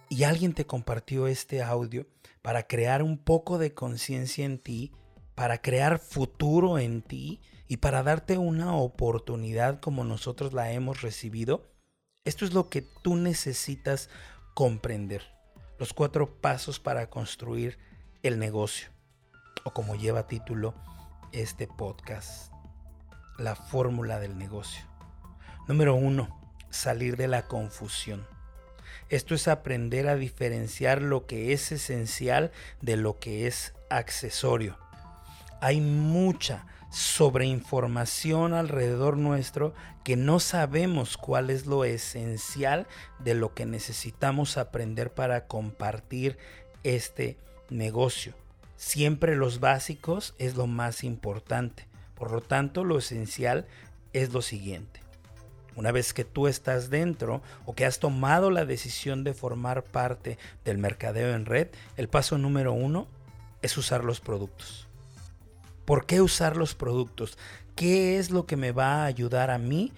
y 0.10 0.24
alguien 0.24 0.54
te 0.54 0.66
compartió 0.66 1.28
este 1.28 1.62
audio 1.62 2.06
para 2.42 2.68
crear 2.68 3.04
un 3.04 3.18
poco 3.18 3.58
de 3.58 3.74
conciencia 3.74 4.46
en 4.46 4.58
ti, 4.58 4.92
para 5.36 5.62
crear 5.62 6.00
futuro 6.00 6.80
en 6.80 7.02
ti 7.02 7.40
y 7.68 7.78
para 7.78 8.04
darte 8.04 8.38
una 8.38 8.76
oportunidad 8.76 9.80
como 9.80 10.04
nosotros 10.04 10.54
la 10.54 10.72
hemos 10.72 11.02
recibido, 11.02 11.72
esto 12.26 12.46
es 12.46 12.54
lo 12.54 12.70
que 12.70 12.82
tú 12.82 13.16
necesitas 13.16 14.10
comprender. 14.54 15.24
Los 15.78 15.94
cuatro 15.94 16.42
pasos 16.42 16.80
para 16.80 17.10
construir 17.10 17.80
el 18.24 18.40
negocio. 18.40 18.90
O 19.64 19.72
como 19.72 19.96
lleva 19.96 20.28
título 20.28 20.74
este 21.32 21.68
podcast, 21.68 22.52
la 23.38 23.56
fórmula 23.56 24.20
del 24.20 24.38
negocio. 24.38 24.86
Número 25.68 25.96
uno, 25.96 26.42
salir 26.70 27.18
de 27.18 27.28
la 27.28 27.48
confusión. 27.48 28.26
Esto 29.10 29.36
es 29.36 29.48
aprender 29.48 30.08
a 30.08 30.16
diferenciar 30.16 31.02
lo 31.02 31.26
que 31.26 31.54
es 31.54 31.72
esencial 31.72 32.52
de 32.82 32.98
lo 32.98 33.20
que 33.20 33.48
es 33.48 33.74
accesorio. 33.90 34.78
Hay 35.62 35.80
mucha 35.80 36.66
sobreinformación 36.90 38.54
alrededor 38.54 39.16
nuestro 39.16 39.74
que 40.04 40.18
no 40.18 40.40
sabemos 40.40 41.18
cuál 41.18 41.52
es 41.52 41.68
lo 41.68 41.86
esencial 41.86 42.88
de 43.20 43.36
lo 43.36 43.54
que 43.54 43.68
necesitamos 43.68 44.58
aprender 44.58 45.14
para 45.14 45.46
compartir 45.46 46.38
este 46.84 47.38
negocio. 47.70 48.34
Siempre 48.76 49.36
los 49.36 49.60
básicos 49.60 50.34
es 50.40 50.56
lo 50.56 50.66
más 50.66 51.04
importante. 51.04 51.88
Por 52.16 52.32
lo 52.32 52.42
tanto, 52.42 52.84
lo 52.84 52.98
esencial 52.98 53.68
es 54.14 54.34
lo 54.34 54.42
siguiente. 54.42 55.00
Una 55.76 55.92
vez 55.92 56.14
que 56.14 56.26
tú 56.26 56.48
estás 56.48 56.90
dentro 56.90 57.44
o 57.66 57.76
que 57.76 57.86
has 57.86 58.00
tomado 58.00 58.50
la 58.50 58.66
decisión 58.66 59.24
de 59.24 59.36
formar 59.36 59.84
parte 59.84 60.40
del 60.66 60.80
mercadeo 60.80 61.36
en 61.36 61.46
red, 61.46 61.68
el 61.98 62.10
paso 62.10 62.40
número 62.40 62.74
uno 62.74 63.08
es 63.62 63.78
usar 63.78 64.04
los 64.04 64.20
productos. 64.20 64.88
¿Por 65.86 66.06
qué 66.06 66.22
usar 66.22 66.58
los 66.58 66.76
productos? 66.76 67.38
¿Qué 67.76 68.18
es 68.18 68.30
lo 68.30 68.46
que 68.46 68.58
me 68.58 68.72
va 68.72 69.04
a 69.04 69.06
ayudar 69.06 69.50
a 69.50 69.58
mí 69.58 69.92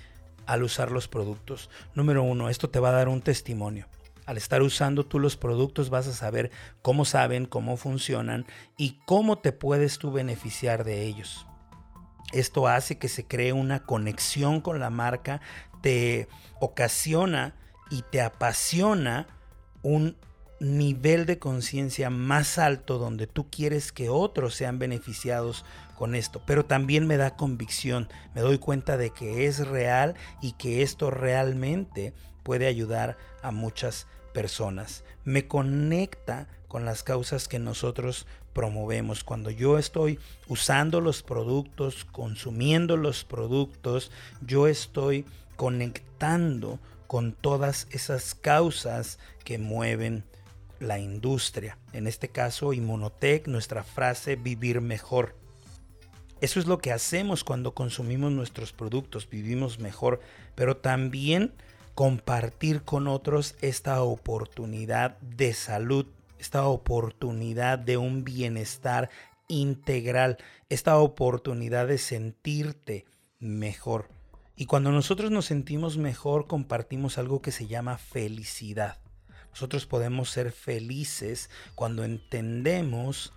al 0.45 0.63
usar 0.63 0.91
los 0.91 1.07
productos? 1.07 1.69
Número 1.95 2.23
uno, 2.23 2.49
esto 2.49 2.69
te 2.69 2.79
va 2.79 2.89
a 2.89 2.93
dar 2.93 3.09
un 3.09 3.21
testimonio. 3.21 3.87
Al 4.25 4.37
estar 4.37 4.61
usando 4.61 5.05
tú 5.05 5.19
los 5.19 5.35
productos 5.35 5.89
vas 5.89 6.07
a 6.07 6.13
saber 6.13 6.51
cómo 6.81 7.03
saben, 7.03 7.45
cómo 7.45 7.75
funcionan 7.75 8.45
y 8.77 8.99
cómo 9.05 9.39
te 9.39 9.51
puedes 9.51 9.97
tú 9.97 10.11
beneficiar 10.11 10.85
de 10.85 11.03
ellos. 11.03 11.45
Esto 12.31 12.67
hace 12.67 12.97
que 12.97 13.09
se 13.09 13.27
cree 13.27 13.53
una 13.53 13.83
conexión 13.83 14.61
con 14.61 14.79
la 14.79 14.89
marca, 14.89 15.41
te 15.81 16.27
ocasiona 16.59 17.53
y 17.91 18.01
te 18.03 18.21
apasiona 18.21 19.27
un 19.81 20.15
nivel 20.59 21.25
de 21.25 21.39
conciencia 21.39 22.09
más 22.09 22.57
alto 22.57 22.97
donde 22.97 23.27
tú 23.27 23.49
quieres 23.49 23.91
que 23.91 24.09
otros 24.09 24.55
sean 24.55 24.79
beneficiados 24.79 25.65
con 25.97 26.15
esto, 26.15 26.41
pero 26.45 26.65
también 26.65 27.07
me 27.07 27.17
da 27.17 27.35
convicción, 27.35 28.09
me 28.33 28.41
doy 28.41 28.57
cuenta 28.57 28.97
de 28.97 29.11
que 29.11 29.45
es 29.45 29.67
real 29.67 30.15
y 30.41 30.53
que 30.53 30.81
esto 30.81 31.11
realmente 31.11 32.13
puede 32.43 32.67
ayudar 32.67 33.17
a 33.41 33.51
muchas 33.51 34.07
personas. 34.33 35.03
Me 35.23 35.47
conecta 35.47 36.47
con 36.67 36.85
las 36.85 37.03
causas 37.03 37.47
que 37.47 37.59
nosotros 37.59 38.25
promovemos. 38.53 39.23
Cuando 39.23 39.49
yo 39.49 39.77
estoy 39.77 40.19
usando 40.47 41.01
los 41.01 41.23
productos, 41.23 42.05
consumiendo 42.05 42.97
los 42.97 43.23
productos, 43.23 44.11
yo 44.41 44.67
estoy 44.67 45.25
conectando 45.55 46.79
con 47.07 47.33
todas 47.33 47.87
esas 47.91 48.33
causas 48.33 49.19
que 49.43 49.57
mueven 49.57 50.23
la 50.83 50.99
industria. 50.99 51.77
En 51.91 52.07
este 52.07 52.29
caso, 52.29 52.73
Inmunotech, 52.73 53.47
nuestra 53.47 53.83
frase 53.83 54.35
vivir 54.35 54.81
mejor. 54.81 55.35
Eso 56.41 56.59
es 56.59 56.67
lo 56.67 56.79
que 56.79 56.91
hacemos 56.91 57.43
cuando 57.43 57.73
consumimos 57.73 58.31
nuestros 58.31 58.73
productos, 58.73 59.29
vivimos 59.29 59.79
mejor, 59.79 60.19
pero 60.55 60.77
también 60.77 61.53
compartir 61.95 62.81
con 62.83 63.07
otros 63.07 63.55
esta 63.61 64.01
oportunidad 64.01 65.17
de 65.19 65.53
salud 65.53 66.07
esta 66.43 66.67
oportunidad 66.67 67.79
de 67.79 67.95
un 67.95 68.25
bienestar 68.25 69.09
integral, 69.47 70.37
esta 70.67 70.97
oportunidad 70.97 71.87
de 71.87 71.97
sentirte 71.97 73.05
mejor. 73.39 74.09
Y 74.57 74.65
cuando 74.65 74.91
nosotros 74.91 75.31
nos 75.31 75.45
sentimos 75.45 75.97
mejor, 75.97 76.47
compartimos 76.47 77.17
algo 77.17 77.41
que 77.41 77.53
se 77.53 77.67
llama 77.67 77.97
felicidad. 77.97 78.97
Nosotros 79.53 79.85
podemos 79.85 80.31
ser 80.31 80.51
felices 80.51 81.51
cuando 81.75 82.03
entendemos 82.03 83.33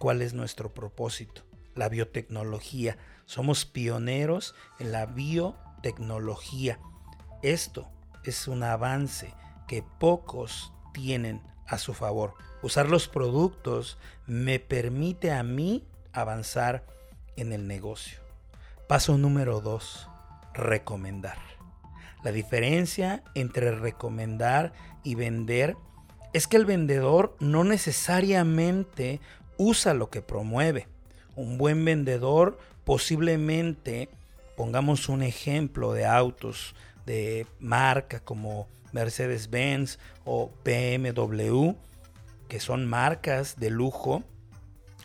cuál 0.00 0.20
es 0.20 0.34
nuestro 0.34 0.74
propósito, 0.74 1.42
la 1.76 1.88
biotecnología. 1.88 2.98
Somos 3.26 3.64
pioneros 3.64 4.56
en 4.80 4.90
la 4.90 5.06
biotecnología. 5.06 6.80
Esto 7.42 7.88
es 8.24 8.48
un 8.48 8.64
avance 8.64 9.32
que 9.68 9.84
pocos 10.00 10.72
tienen 10.92 11.40
a 11.68 11.78
su 11.78 11.94
favor. 11.94 12.34
Usar 12.62 12.88
los 12.88 13.06
productos 13.06 13.98
me 14.26 14.58
permite 14.58 15.30
a 15.30 15.44
mí 15.44 15.86
avanzar 16.12 16.84
en 17.36 17.52
el 17.52 17.68
negocio. 17.68 18.18
Paso 18.88 19.16
número 19.16 19.60
2. 19.60 20.08
Recomendar. 20.54 21.61
La 22.22 22.32
diferencia 22.32 23.22
entre 23.34 23.72
recomendar 23.72 24.72
y 25.02 25.14
vender 25.14 25.76
es 26.32 26.46
que 26.46 26.56
el 26.56 26.64
vendedor 26.64 27.36
no 27.40 27.64
necesariamente 27.64 29.20
usa 29.56 29.94
lo 29.94 30.08
que 30.10 30.22
promueve. 30.22 30.88
Un 31.36 31.58
buen 31.58 31.84
vendedor 31.84 32.58
posiblemente, 32.84 34.08
pongamos 34.56 35.08
un 35.08 35.22
ejemplo 35.22 35.92
de 35.92 36.06
autos 36.06 36.74
de 37.06 37.46
marca 37.58 38.20
como 38.20 38.68
Mercedes-Benz 38.92 39.98
o 40.24 40.50
BMW, 40.64 41.72
que 42.48 42.60
son 42.60 42.86
marcas 42.86 43.56
de 43.58 43.70
lujo, 43.70 44.22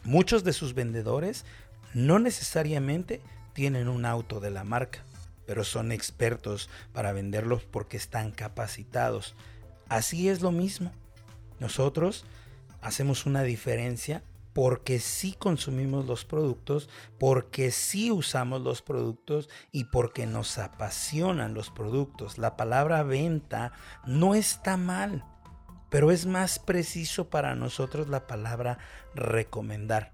muchos 0.03 0.43
de 0.43 0.53
sus 0.53 0.73
vendedores 0.73 1.45
no 1.93 2.19
necesariamente 2.19 3.21
tienen 3.53 3.87
un 3.87 4.05
auto 4.05 4.39
de 4.39 4.51
la 4.51 4.63
marca, 4.63 5.03
pero 5.47 5.63
son 5.63 5.91
expertos 5.91 6.69
para 6.93 7.13
venderlos 7.13 7.63
porque 7.63 7.97
están 7.97 8.31
capacitados. 8.31 9.33
Así 9.89 10.29
es 10.29 10.41
lo 10.41 10.51
mismo. 10.51 10.91
Nosotros 11.59 12.25
hacemos 12.81 13.25
una 13.25 13.41
diferencia 13.41 14.21
porque 14.53 14.99
sí 14.99 15.35
consumimos 15.37 16.07
los 16.07 16.25
productos, 16.25 16.89
porque 17.19 17.69
sí 17.69 18.09
usamos 18.09 18.61
los 18.61 18.81
productos 18.81 19.49
y 19.71 19.85
porque 19.85 20.25
nos 20.25 20.57
apasionan 20.57 21.53
los 21.53 21.69
productos. 21.69 22.39
La 22.39 22.57
palabra 22.57 23.03
venta 23.03 23.71
no 24.07 24.33
está 24.33 24.75
mal, 24.75 25.23
pero 25.89 26.09
es 26.11 26.25
más 26.25 26.57
preciso 26.57 27.29
para 27.29 27.53
nosotros 27.53 28.07
la 28.07 28.25
palabra 28.25 28.79
recomendar, 29.13 30.11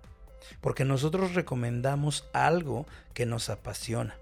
porque 0.60 0.84
nosotros 0.84 1.36
recomendamos 1.36 2.26
algo 2.34 2.86
que 3.14 3.26
nos 3.26 3.50
apasiona. 3.50 4.18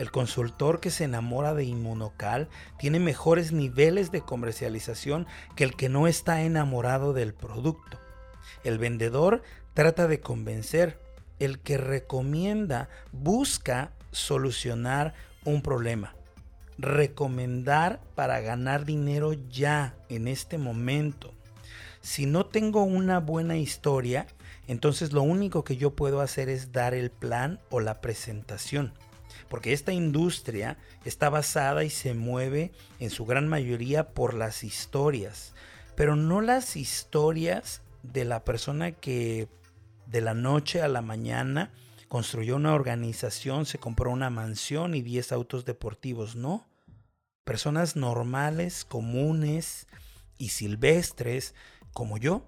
El 0.00 0.10
consultor 0.10 0.80
que 0.80 0.90
se 0.90 1.04
enamora 1.04 1.52
de 1.52 1.64
Inmunocal 1.64 2.48
tiene 2.78 2.98
mejores 2.98 3.52
niveles 3.52 4.10
de 4.10 4.22
comercialización 4.22 5.26
que 5.56 5.64
el 5.64 5.76
que 5.76 5.90
no 5.90 6.06
está 6.06 6.40
enamorado 6.40 7.12
del 7.12 7.34
producto. 7.34 7.98
El 8.64 8.78
vendedor 8.78 9.42
trata 9.74 10.08
de 10.08 10.20
convencer. 10.20 10.98
El 11.38 11.58
que 11.58 11.76
recomienda 11.76 12.88
busca 13.12 13.92
solucionar 14.10 15.12
un 15.44 15.60
problema. 15.60 16.14
Recomendar 16.78 18.00
para 18.14 18.40
ganar 18.40 18.86
dinero 18.86 19.34
ya, 19.50 19.96
en 20.08 20.28
este 20.28 20.56
momento. 20.56 21.34
Si 22.00 22.24
no 22.24 22.46
tengo 22.46 22.84
una 22.84 23.20
buena 23.20 23.58
historia, 23.58 24.26
entonces 24.66 25.12
lo 25.12 25.20
único 25.20 25.62
que 25.62 25.76
yo 25.76 25.94
puedo 25.94 26.22
hacer 26.22 26.48
es 26.48 26.72
dar 26.72 26.94
el 26.94 27.10
plan 27.10 27.60
o 27.68 27.80
la 27.80 28.00
presentación. 28.00 28.94
Porque 29.50 29.72
esta 29.72 29.92
industria 29.92 30.78
está 31.04 31.28
basada 31.28 31.82
y 31.82 31.90
se 31.90 32.14
mueve 32.14 32.70
en 33.00 33.10
su 33.10 33.26
gran 33.26 33.48
mayoría 33.48 34.14
por 34.14 34.32
las 34.32 34.62
historias. 34.62 35.54
Pero 35.96 36.14
no 36.14 36.40
las 36.40 36.76
historias 36.76 37.82
de 38.04 38.24
la 38.24 38.44
persona 38.44 38.92
que 38.92 39.48
de 40.06 40.20
la 40.20 40.34
noche 40.34 40.82
a 40.82 40.88
la 40.88 41.02
mañana 41.02 41.72
construyó 42.06 42.54
una 42.54 42.74
organización, 42.74 43.66
se 43.66 43.78
compró 43.78 44.12
una 44.12 44.30
mansión 44.30 44.94
y 44.94 45.02
10 45.02 45.32
autos 45.32 45.64
deportivos, 45.64 46.36
no. 46.36 46.68
Personas 47.44 47.96
normales, 47.96 48.84
comunes 48.84 49.88
y 50.38 50.50
silvestres 50.50 51.56
como 51.92 52.18
yo, 52.18 52.46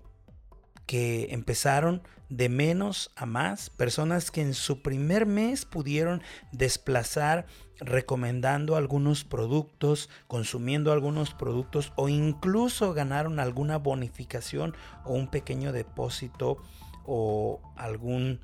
que 0.86 1.28
empezaron 1.30 2.02
de 2.28 2.48
menos 2.48 3.10
a 3.14 3.26
más, 3.26 3.68
personas 3.68 4.30
que 4.30 4.40
en 4.40 4.54
su 4.54 4.80
primer 4.80 5.26
mes 5.26 5.66
pudieron 5.66 6.22
desplazar 6.50 7.46
recomendando 7.78 8.76
algunos 8.76 9.24
productos, 9.24 10.08
consumiendo 10.28 10.92
algunos 10.92 11.34
productos 11.34 11.92
o 11.96 12.08
incluso 12.08 12.94
ganaron 12.94 13.38
alguna 13.38 13.76
bonificación 13.76 14.74
o 15.04 15.12
un 15.12 15.28
pequeño 15.28 15.72
depósito 15.72 16.56
o 17.04 17.60
algún 17.76 18.40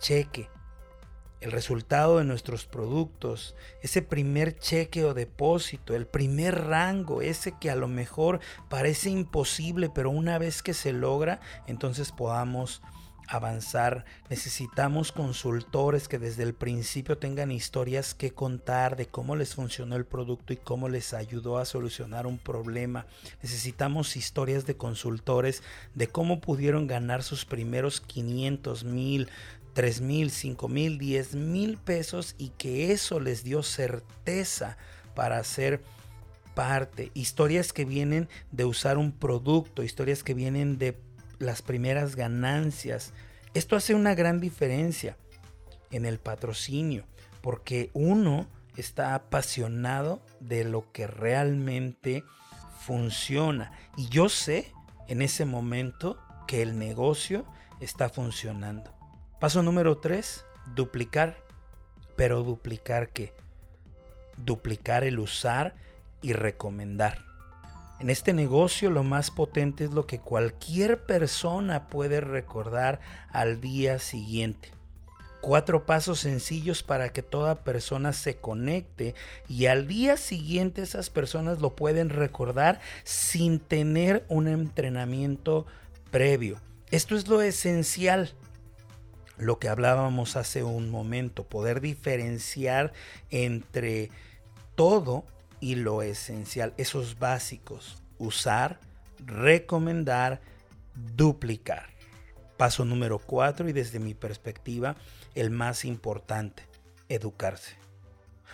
cheque 0.00 0.48
el 1.42 1.50
resultado 1.50 2.18
de 2.18 2.24
nuestros 2.24 2.66
productos, 2.66 3.56
ese 3.82 4.00
primer 4.00 4.58
cheque 4.58 5.04
o 5.04 5.12
depósito, 5.12 5.94
el 5.94 6.06
primer 6.06 6.66
rango, 6.66 7.20
ese 7.20 7.52
que 7.58 7.68
a 7.68 7.74
lo 7.74 7.88
mejor 7.88 8.38
parece 8.68 9.10
imposible, 9.10 9.90
pero 9.92 10.10
una 10.10 10.38
vez 10.38 10.62
que 10.62 10.72
se 10.72 10.92
logra, 10.92 11.40
entonces 11.66 12.12
podamos 12.12 12.80
avanzar. 13.26 14.04
Necesitamos 14.30 15.10
consultores 15.10 16.06
que 16.06 16.18
desde 16.18 16.42
el 16.42 16.54
principio 16.54 17.18
tengan 17.18 17.50
historias 17.50 18.14
que 18.14 18.32
contar 18.32 18.96
de 18.96 19.06
cómo 19.06 19.36
les 19.36 19.54
funcionó 19.54 19.96
el 19.96 20.04
producto 20.04 20.52
y 20.52 20.56
cómo 20.56 20.88
les 20.88 21.14
ayudó 21.14 21.58
a 21.58 21.64
solucionar 21.64 22.26
un 22.26 22.38
problema. 22.38 23.06
Necesitamos 23.42 24.16
historias 24.16 24.66
de 24.66 24.76
consultores 24.76 25.62
de 25.94 26.06
cómo 26.06 26.40
pudieron 26.40 26.86
ganar 26.86 27.22
sus 27.22 27.44
primeros 27.44 28.00
500 28.00 28.84
mil, 28.84 29.28
3 29.74 30.00
mil, 30.00 30.30
5 30.30 30.68
mil, 30.68 30.98
10 30.98 31.34
mil 31.34 31.78
pesos 31.78 32.34
y 32.38 32.50
que 32.50 32.92
eso 32.92 33.20
les 33.20 33.44
dio 33.44 33.62
certeza 33.62 34.76
para 35.14 35.38
hacer 35.38 35.82
parte. 36.54 37.10
Historias 37.14 37.72
que 37.72 37.84
vienen 37.84 38.28
de 38.50 38.64
usar 38.64 38.98
un 38.98 39.12
producto, 39.12 39.82
historias 39.82 40.22
que 40.22 40.34
vienen 40.34 40.78
de 40.78 40.98
las 41.38 41.62
primeras 41.62 42.16
ganancias. 42.16 43.12
Esto 43.54 43.76
hace 43.76 43.94
una 43.94 44.14
gran 44.14 44.40
diferencia 44.40 45.16
en 45.90 46.06
el 46.06 46.18
patrocinio 46.18 47.04
porque 47.40 47.90
uno 47.92 48.46
está 48.76 49.14
apasionado 49.14 50.22
de 50.40 50.64
lo 50.64 50.90
que 50.92 51.06
realmente 51.06 52.24
funciona. 52.80 53.72
Y 53.96 54.08
yo 54.08 54.28
sé 54.28 54.72
en 55.08 55.22
ese 55.22 55.44
momento 55.44 56.18
que 56.46 56.62
el 56.62 56.78
negocio 56.78 57.44
está 57.80 58.08
funcionando. 58.08 59.01
Paso 59.42 59.60
número 59.64 59.98
3, 59.98 60.44
duplicar. 60.76 61.36
Pero 62.14 62.44
duplicar 62.44 63.08
qué? 63.08 63.32
Duplicar 64.36 65.02
el 65.02 65.18
usar 65.18 65.74
y 66.20 66.32
recomendar. 66.32 67.24
En 67.98 68.08
este 68.08 68.34
negocio 68.34 68.88
lo 68.88 69.02
más 69.02 69.32
potente 69.32 69.82
es 69.82 69.90
lo 69.90 70.06
que 70.06 70.20
cualquier 70.20 71.02
persona 71.06 71.88
puede 71.88 72.20
recordar 72.20 73.00
al 73.32 73.60
día 73.60 73.98
siguiente. 73.98 74.70
Cuatro 75.40 75.86
pasos 75.86 76.20
sencillos 76.20 76.84
para 76.84 77.08
que 77.08 77.24
toda 77.24 77.64
persona 77.64 78.12
se 78.12 78.36
conecte 78.36 79.16
y 79.48 79.66
al 79.66 79.88
día 79.88 80.18
siguiente 80.18 80.82
esas 80.82 81.10
personas 81.10 81.60
lo 81.60 81.74
pueden 81.74 82.10
recordar 82.10 82.78
sin 83.02 83.58
tener 83.58 84.24
un 84.28 84.46
entrenamiento 84.46 85.66
previo. 86.12 86.60
Esto 86.92 87.16
es 87.16 87.26
lo 87.26 87.42
esencial 87.42 88.36
lo 89.42 89.58
que 89.58 89.68
hablábamos 89.68 90.36
hace 90.36 90.62
un 90.62 90.90
momento, 90.90 91.44
poder 91.44 91.80
diferenciar 91.80 92.92
entre 93.30 94.10
todo 94.74 95.24
y 95.60 95.76
lo 95.76 96.02
esencial, 96.02 96.74
esos 96.76 97.18
básicos, 97.18 98.02
usar, 98.18 98.80
recomendar, 99.24 100.40
duplicar. 100.94 101.90
Paso 102.56 102.84
número 102.84 103.18
cuatro 103.18 103.68
y 103.68 103.72
desde 103.72 103.98
mi 103.98 104.14
perspectiva 104.14 104.96
el 105.34 105.50
más 105.50 105.84
importante, 105.84 106.64
educarse. 107.08 107.76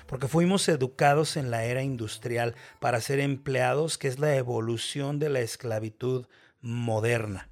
Porque 0.07 0.29
fuimos 0.29 0.69
educados 0.69 1.37
en 1.37 1.51
la 1.51 1.65
era 1.65 1.83
industrial 1.83 2.55
para 2.81 3.01
ser 3.01 3.21
empleados, 3.21 3.99
que 3.99 4.09
es 4.09 4.19
la 4.19 4.35
evolución 4.37 5.19
de 5.19 5.29
la 5.29 5.41
esclavitud 5.41 6.27
moderna. 6.63 7.49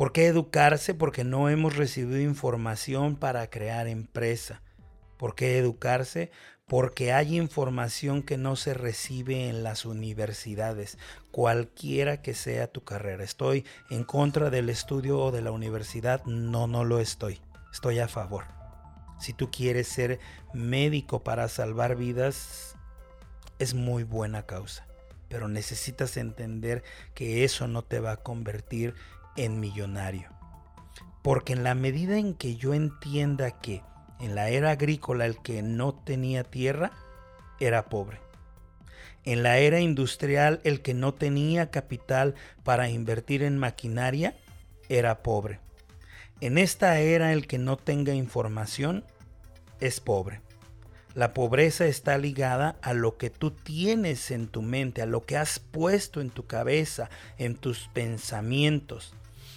¿Por 0.00 0.12
qué 0.12 0.28
educarse? 0.28 0.94
Porque 0.94 1.24
no 1.24 1.50
hemos 1.50 1.76
recibido 1.76 2.18
información 2.18 3.16
para 3.16 3.50
crear 3.50 3.86
empresa. 3.86 4.62
¿Por 5.18 5.34
qué 5.34 5.58
educarse? 5.58 6.30
Porque 6.66 7.12
hay 7.12 7.36
información 7.36 8.22
que 8.22 8.38
no 8.38 8.56
se 8.56 8.72
recibe 8.72 9.50
en 9.50 9.62
las 9.62 9.84
universidades, 9.84 10.96
cualquiera 11.32 12.22
que 12.22 12.32
sea 12.32 12.66
tu 12.66 12.82
carrera. 12.82 13.24
¿Estoy 13.24 13.66
en 13.90 14.04
contra 14.04 14.48
del 14.48 14.70
estudio 14.70 15.18
o 15.18 15.32
de 15.32 15.42
la 15.42 15.50
universidad? 15.50 16.24
No, 16.24 16.66
no 16.66 16.82
lo 16.84 16.98
estoy. 16.98 17.42
Estoy 17.70 17.98
a 17.98 18.08
favor. 18.08 18.46
Si 19.18 19.34
tú 19.34 19.50
quieres 19.50 19.86
ser 19.86 20.18
médico 20.54 21.22
para 21.22 21.46
salvar 21.48 21.96
vidas, 21.96 22.74
es 23.58 23.74
muy 23.74 24.04
buena 24.04 24.46
causa. 24.46 24.86
Pero 25.28 25.46
necesitas 25.46 26.16
entender 26.16 26.84
que 27.12 27.44
eso 27.44 27.68
no 27.68 27.82
te 27.82 28.00
va 28.00 28.12
a 28.12 28.22
convertir 28.22 28.94
en 29.36 29.60
millonario. 29.60 30.28
Porque 31.22 31.52
en 31.52 31.64
la 31.64 31.74
medida 31.74 32.18
en 32.18 32.34
que 32.34 32.56
yo 32.56 32.74
entienda 32.74 33.60
que 33.60 33.82
en 34.20 34.34
la 34.34 34.48
era 34.50 34.70
agrícola 34.70 35.26
el 35.26 35.40
que 35.40 35.62
no 35.62 35.94
tenía 35.94 36.44
tierra 36.44 36.92
era 37.58 37.88
pobre. 37.88 38.20
En 39.24 39.42
la 39.42 39.58
era 39.58 39.80
industrial 39.80 40.60
el 40.64 40.80
que 40.80 40.94
no 40.94 41.14
tenía 41.14 41.70
capital 41.70 42.34
para 42.64 42.88
invertir 42.88 43.42
en 43.42 43.58
maquinaria 43.58 44.36
era 44.88 45.22
pobre. 45.22 45.60
En 46.40 46.56
esta 46.56 46.98
era 46.98 47.32
el 47.32 47.46
que 47.46 47.58
no 47.58 47.76
tenga 47.76 48.14
información 48.14 49.04
es 49.78 50.00
pobre. 50.00 50.40
La 51.14 51.34
pobreza 51.34 51.86
está 51.86 52.16
ligada 52.18 52.76
a 52.82 52.94
lo 52.94 53.16
que 53.16 53.30
tú 53.30 53.50
tienes 53.50 54.30
en 54.30 54.46
tu 54.46 54.62
mente, 54.62 55.02
a 55.02 55.06
lo 55.06 55.22
que 55.22 55.36
has 55.36 55.58
puesto 55.58 56.20
en 56.20 56.30
tu 56.30 56.46
cabeza, 56.46 57.10
en 57.36 57.56
tus 57.56 57.88
pensamientos. 57.88 59.14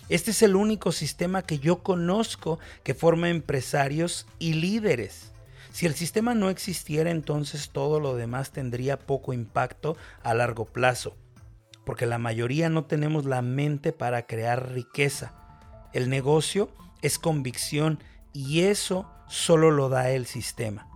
Este 0.09 0.31
es 0.31 0.41
el 0.41 0.57
único 0.57 0.91
sistema 0.91 1.43
que 1.43 1.59
yo 1.59 1.81
conozco 1.81 2.59
que 2.83 2.93
forma 2.93 3.29
empresarios 3.29 4.27
y 4.37 4.53
líderes. 4.53 5.31
Si 5.71 5.85
el 5.85 5.95
sistema 5.95 6.35
no 6.35 6.49
existiera, 6.49 7.09
entonces 7.09 7.69
todo 7.69 8.01
lo 8.01 8.15
demás 8.15 8.51
tendría 8.51 8.99
poco 8.99 9.31
impacto 9.31 9.95
a 10.21 10.33
largo 10.33 10.65
plazo, 10.65 11.15
porque 11.85 12.05
la 12.05 12.17
mayoría 12.17 12.69
no 12.69 12.83
tenemos 12.83 13.25
la 13.25 13.41
mente 13.41 13.93
para 13.93 14.27
crear 14.27 14.73
riqueza. 14.73 15.33
El 15.93 16.09
negocio 16.09 16.69
es 17.01 17.17
convicción 17.17 18.03
y 18.33 18.61
eso 18.61 19.09
solo 19.29 19.71
lo 19.71 19.87
da 19.87 20.11
el 20.11 20.25
sistema. 20.25 20.89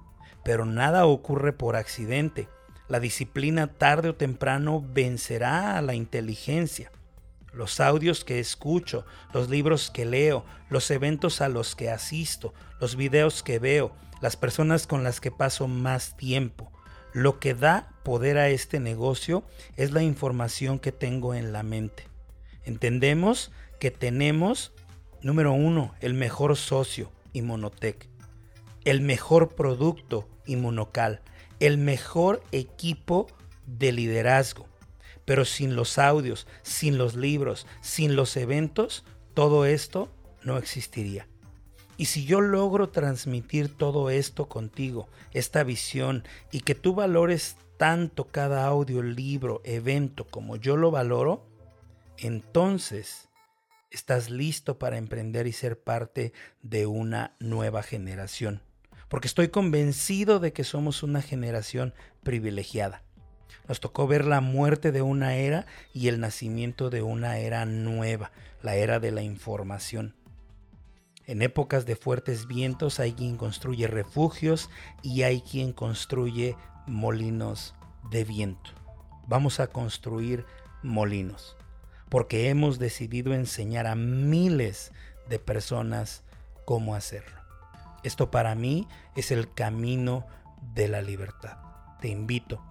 Pero 0.43 0.65
nada 0.65 1.05
ocurre 1.05 1.53
por 1.53 1.77
accidente. 1.77 2.49
La 2.89 2.99
disciplina 2.99 3.67
tarde 3.67 4.09
o 4.09 4.15
temprano 4.15 4.83
vencerá 4.93 5.77
a 5.77 5.81
la 5.81 5.95
inteligencia 5.95 6.91
los 7.57 7.79
audios 7.79 8.23
que 8.23 8.39
escucho, 8.39 9.05
los 9.33 9.49
libros 9.49 9.91
que 9.91 10.05
leo, 10.05 10.45
los 10.69 10.89
eventos 10.91 11.41
a 11.41 11.49
los 11.49 11.75
que 11.75 11.89
asisto, 11.89 12.53
los 12.79 12.95
videos 12.95 13.43
que 13.43 13.59
veo, 13.59 13.93
las 14.21 14.35
personas 14.35 14.87
con 14.87 15.03
las 15.03 15.19
que 15.19 15.31
paso 15.31 15.67
más 15.67 16.15
tiempo. 16.15 16.71
Lo 17.13 17.39
que 17.39 17.53
da 17.53 17.89
poder 18.03 18.37
a 18.37 18.49
este 18.49 18.79
negocio 18.79 19.43
es 19.75 19.91
la 19.91 20.03
información 20.03 20.79
que 20.79 20.91
tengo 20.91 21.33
en 21.33 21.51
la 21.51 21.63
mente. 21.63 22.07
Entendemos 22.63 23.51
que 23.79 23.91
tenemos, 23.91 24.73
número 25.21 25.53
uno, 25.53 25.95
el 25.99 26.13
mejor 26.13 26.55
socio, 26.55 27.11
Inmunotech, 27.33 28.07
el 28.85 29.01
mejor 29.01 29.55
producto, 29.55 30.27
Inmunocal, 30.45 31.21
el 31.59 31.77
mejor 31.77 32.41
equipo 32.51 33.27
de 33.65 33.91
liderazgo, 33.91 34.67
pero 35.27 35.43
sin 35.43 35.75
los 35.75 35.97
audios, 35.97 36.47
sin 36.61 36.97
los 36.97 37.15
libros, 37.15 37.67
sin 37.81 38.15
los 38.15 38.37
eventos, 38.37 39.03
todo 39.33 39.65
esto 39.65 40.09
no 40.41 40.57
existiría. 40.57 41.27
Y 41.97 42.05
si 42.05 42.23
yo 42.23 42.39
logro 42.39 42.91
transmitir 42.91 43.67
todo 43.75 44.09
esto 44.09 44.47
contigo, 44.47 45.09
esta 45.33 45.65
visión, 45.65 46.23
y 46.49 46.61
que 46.61 46.75
tú 46.75 46.95
valores 46.95 47.57
tanto 47.75 48.29
cada 48.29 48.65
audio, 48.67 49.03
libro, 49.03 49.59
evento 49.65 50.23
como 50.23 50.55
yo 50.55 50.77
lo 50.77 50.91
valoro, 50.91 51.45
entonces 52.17 53.27
estás 53.91 54.29
listo 54.29 54.79
para 54.79 54.97
emprender 54.97 55.45
y 55.45 55.51
ser 55.51 55.77
parte 55.77 56.31
de 56.61 56.85
una 56.85 57.35
nueva 57.41 57.83
generación. 57.83 58.61
Porque 59.09 59.27
estoy 59.27 59.49
convencido 59.49 60.39
de 60.39 60.53
que 60.53 60.63
somos 60.63 61.03
una 61.03 61.21
generación 61.21 61.93
privilegiada. 62.23 63.03
Nos 63.67 63.79
tocó 63.79 64.07
ver 64.07 64.25
la 64.25 64.41
muerte 64.41 64.91
de 64.91 65.01
una 65.01 65.35
era 65.35 65.65
y 65.93 66.07
el 66.07 66.19
nacimiento 66.19 66.89
de 66.89 67.01
una 67.01 67.37
era 67.39 67.65
nueva, 67.65 68.31
la 68.61 68.75
era 68.75 68.99
de 68.99 69.11
la 69.11 69.21
información. 69.21 70.15
En 71.25 71.41
épocas 71.41 71.85
de 71.85 71.95
fuertes 71.95 72.47
vientos 72.47 72.99
hay 72.99 73.13
quien 73.13 73.35
construye 73.35 73.87
refugios 73.87 74.69
y 75.03 75.23
hay 75.23 75.41
quien 75.41 75.73
construye 75.73 76.55
molinos 76.85 77.75
de 78.09 78.23
viento. 78.23 78.71
Vamos 79.27 79.59
a 79.59 79.67
construir 79.67 80.45
molinos. 80.83 81.57
porque 82.09 82.49
hemos 82.49 82.79
decidido 82.79 83.33
enseñar 83.33 83.85
a 83.87 83.95
miles 83.95 84.93
de 85.27 85.39
personas 85.39 86.23
cómo 86.65 86.95
hacerlo. 86.95 87.37
Esto 88.03 88.31
para 88.31 88.55
mí 88.55 88.87
es 89.15 89.31
el 89.31 89.53
camino 89.53 90.25
de 90.73 90.87
la 90.87 91.01
libertad. 91.01 91.57
Te 91.99 92.07
invito 92.07 92.63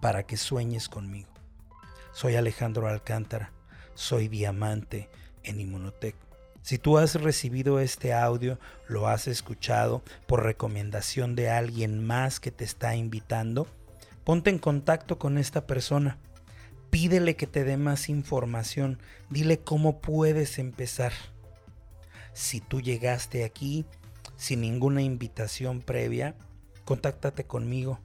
para 0.00 0.24
que 0.24 0.36
sueñes 0.36 0.88
conmigo. 0.88 1.28
Soy 2.12 2.36
Alejandro 2.36 2.88
Alcántara, 2.88 3.52
soy 3.94 4.28
diamante 4.28 5.08
en 5.42 5.60
Inmunotech. 5.60 6.16
Si 6.62 6.78
tú 6.78 6.98
has 6.98 7.14
recibido 7.20 7.80
este 7.80 8.12
audio, 8.12 8.58
lo 8.86 9.08
has 9.08 9.28
escuchado 9.28 10.02
por 10.26 10.44
recomendación 10.44 11.34
de 11.34 11.48
alguien 11.48 12.06
más 12.06 12.40
que 12.40 12.50
te 12.50 12.64
está 12.64 12.96
invitando, 12.96 13.66
ponte 14.24 14.50
en 14.50 14.58
contacto 14.58 15.18
con 15.18 15.38
esta 15.38 15.66
persona. 15.66 16.18
Pídele 16.90 17.36
que 17.36 17.46
te 17.46 17.64
dé 17.64 17.76
más 17.76 18.08
información. 18.08 18.98
Dile 19.30 19.60
cómo 19.60 20.00
puedes 20.00 20.58
empezar. 20.58 21.12
Si 22.32 22.60
tú 22.60 22.80
llegaste 22.80 23.44
aquí 23.44 23.86
sin 24.36 24.60
ninguna 24.60 25.02
invitación 25.02 25.80
previa, 25.80 26.34
contáctate 26.84 27.44
conmigo. 27.44 28.00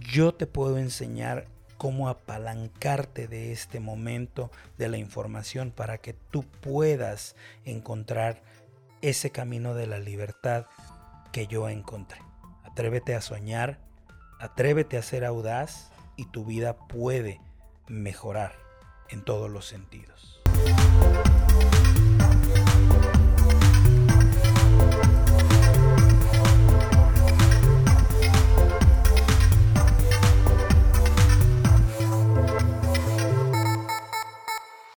Yo 0.00 0.34
te 0.34 0.46
puedo 0.46 0.78
enseñar 0.78 1.46
cómo 1.78 2.08
apalancarte 2.08 3.28
de 3.28 3.52
este 3.52 3.80
momento 3.80 4.50
de 4.78 4.88
la 4.88 4.98
información 4.98 5.70
para 5.70 5.98
que 5.98 6.14
tú 6.14 6.42
puedas 6.42 7.36
encontrar 7.64 8.42
ese 9.02 9.30
camino 9.30 9.74
de 9.74 9.86
la 9.86 9.98
libertad 9.98 10.66
que 11.32 11.46
yo 11.46 11.68
encontré. 11.68 12.20
Atrévete 12.64 13.14
a 13.14 13.20
soñar, 13.20 13.78
atrévete 14.40 14.96
a 14.96 15.02
ser 15.02 15.24
audaz 15.24 15.90
y 16.16 16.26
tu 16.26 16.44
vida 16.44 16.76
puede 16.76 17.40
mejorar 17.88 18.54
en 19.10 19.22
todos 19.22 19.50
los 19.50 19.66
sentidos. 19.66 20.35